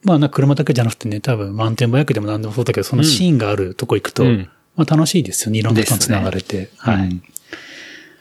[0.04, 5.60] まあな、車だけじゃなくてね、多分、マウンテンバイクでも何でもそうだけど、そのシーンがあるとこ行くと、うんまあ楽しいですよね。
[5.60, 6.68] いろんな人と繋がれて。
[6.68, 7.24] すねはいうん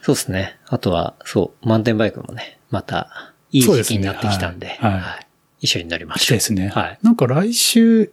[0.03, 0.59] そうですね。
[0.67, 5.27] あとは、そう、マウンテンバイクもね、また、いい時期になってきたんで、はいはい
[5.63, 6.37] 一緒になりましたょう。
[6.37, 6.69] いですね。
[6.69, 6.99] はい。
[7.03, 8.11] なんか来週、い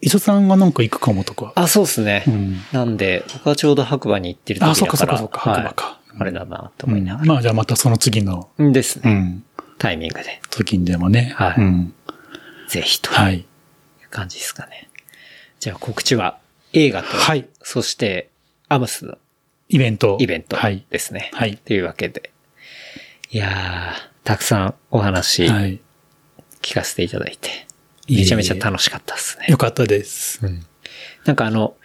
[0.00, 1.52] 磯さんがなんか行くかもとか。
[1.54, 2.24] あ、そうですね。
[2.26, 4.72] うんなんで、僕はちょうど白馬に行ってる時だから。
[4.72, 6.00] あ、そっかそっかそっか、はい白馬か。
[6.18, 7.26] あれだな、とうん思いながら。
[7.26, 9.02] まあじゃあまたその次の、ですね。
[9.04, 9.44] うん、
[9.78, 11.32] タイミングで、時にでもね。
[11.36, 11.94] はいうん
[12.68, 13.38] ぜひとはい。
[13.38, 13.44] いう
[14.10, 14.88] 感じですかね。
[15.60, 16.38] じゃあ告知は
[16.72, 18.28] 映画と、はいそして
[18.68, 19.16] アムスの
[19.68, 20.16] イベント。
[20.20, 20.84] イベントはい。
[20.90, 21.30] ですね。
[21.34, 22.32] はいというわけで。
[23.30, 25.80] いやー、たくさんお話はい。
[26.62, 27.66] 聞かせていただいて、
[28.08, 29.46] めちゃめちゃ楽しかったですね。
[29.48, 30.40] よかったです。
[31.24, 31.76] なんかあの、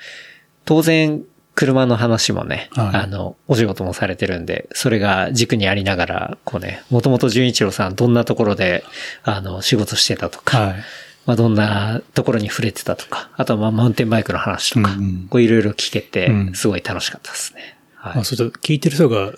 [0.65, 1.23] 当然、
[1.55, 8.83] 車の話もね、はいあの、お仕事もされてるんで、それが軸にありながら、こうね、もともと純一郎さんどんなところで、
[9.23, 10.75] あの、仕事してたとか、はい。
[11.25, 17.72] まあどんなところに触れてたとか、あとはまあマウンテンバイクの話とか、うんうんこういろいろ聞けてう、んすごい楽しかったですね。
[18.03, 19.31] はいまあ、それと聞いてる人が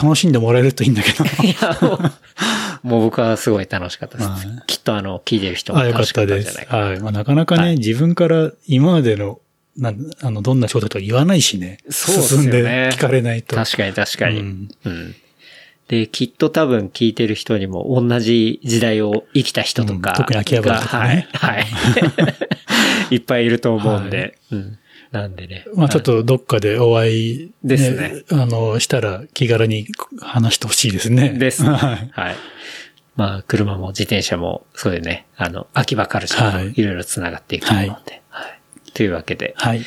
[0.00, 1.24] 楽しんでもらえるといいんだけど。
[1.42, 4.28] いや、もう、もう僕はすごい楽しかったです。
[4.28, 6.48] はいきっとあの、聞いてる人も楽しかったたんじ。
[6.48, 6.84] ゃないかな。
[6.84, 7.00] はい。
[7.00, 9.40] まあ、なかなかね、はい自分から今までの、
[9.76, 11.78] なんあの、どんな仕事とか言わないしね。
[11.90, 13.56] そうですよね進んで聞かれないと。
[13.56, 14.40] 確かに確かに。
[14.40, 15.14] ううんん。
[15.88, 21.62] で、きっと多分聞いてる人にも同じ時代を生きた人とかが、うん特に秋葉原とかねはい。
[21.62, 21.66] はい。
[23.16, 24.38] いっぱいいると思うんで。
[24.52, 24.78] うん。
[25.10, 25.64] なんでね。
[25.74, 29.86] まあちょっとどっかでお会い、ですねあの、したら気軽に
[30.20, 31.30] 話してほしいですね。
[31.30, 31.70] ですね。
[31.70, 32.10] はい。
[32.12, 32.36] はい。
[33.16, 38.22] まあ、車も自転車も、そういうね、あの、秋葉カルチャーはいろいろ繋がっていくと思うんで。
[38.28, 38.60] はい。
[38.92, 39.80] というわけで、はい。
[39.80, 39.84] い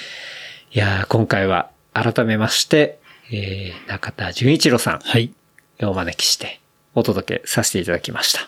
[0.73, 2.99] やー今回は改めまして、
[3.31, 5.34] えー、中田純一郎さんはい。
[5.81, 6.61] をお招きして
[6.95, 8.41] お届けさせていただきました。
[8.41, 8.43] あ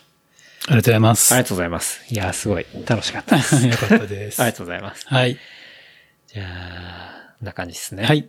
[0.70, 1.34] りがとうございます。
[1.34, 2.14] ありがとうございます。
[2.14, 3.56] いやーすごい楽しかったです。
[3.68, 4.40] よかったです。
[4.42, 5.06] ありがとうございます。
[5.08, 5.38] はい。
[6.34, 8.04] じゃあ、こんな感じですね。
[8.06, 8.28] はい。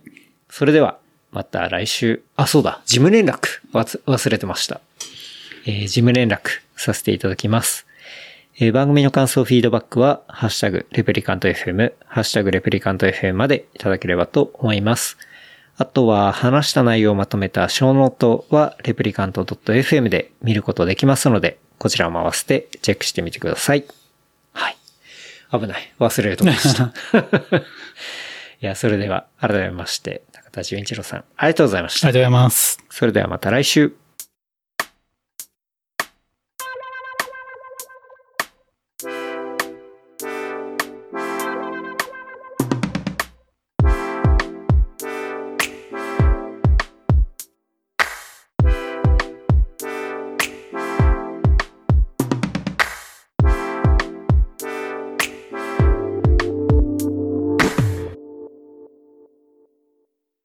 [0.49, 0.99] それでは、
[1.31, 3.39] また来週、あ、そうだ、事務連絡、
[3.73, 4.79] 忘れてました。
[5.65, 7.87] えー事務連絡させていただきます。
[8.59, 15.17] えー番組の感想、フィードバックは、ハッシュタグ、 Replicant FM、ハッシュタグ、 Replicant FM までいただければと思います。
[15.77, 23.83] あとは、話した内容をまとめたショーノートは、 replicant.fm で見ることできますので、こちらも合わせてチェックしてみてください。
[25.59, 25.93] 危ない。
[25.99, 26.93] 忘れるとこでした。
[28.61, 32.79] いや、それでは、改めまして、中田純一郎さん、ありがとうございましたありがとうございます。
[32.89, 34.04] それではまた来週。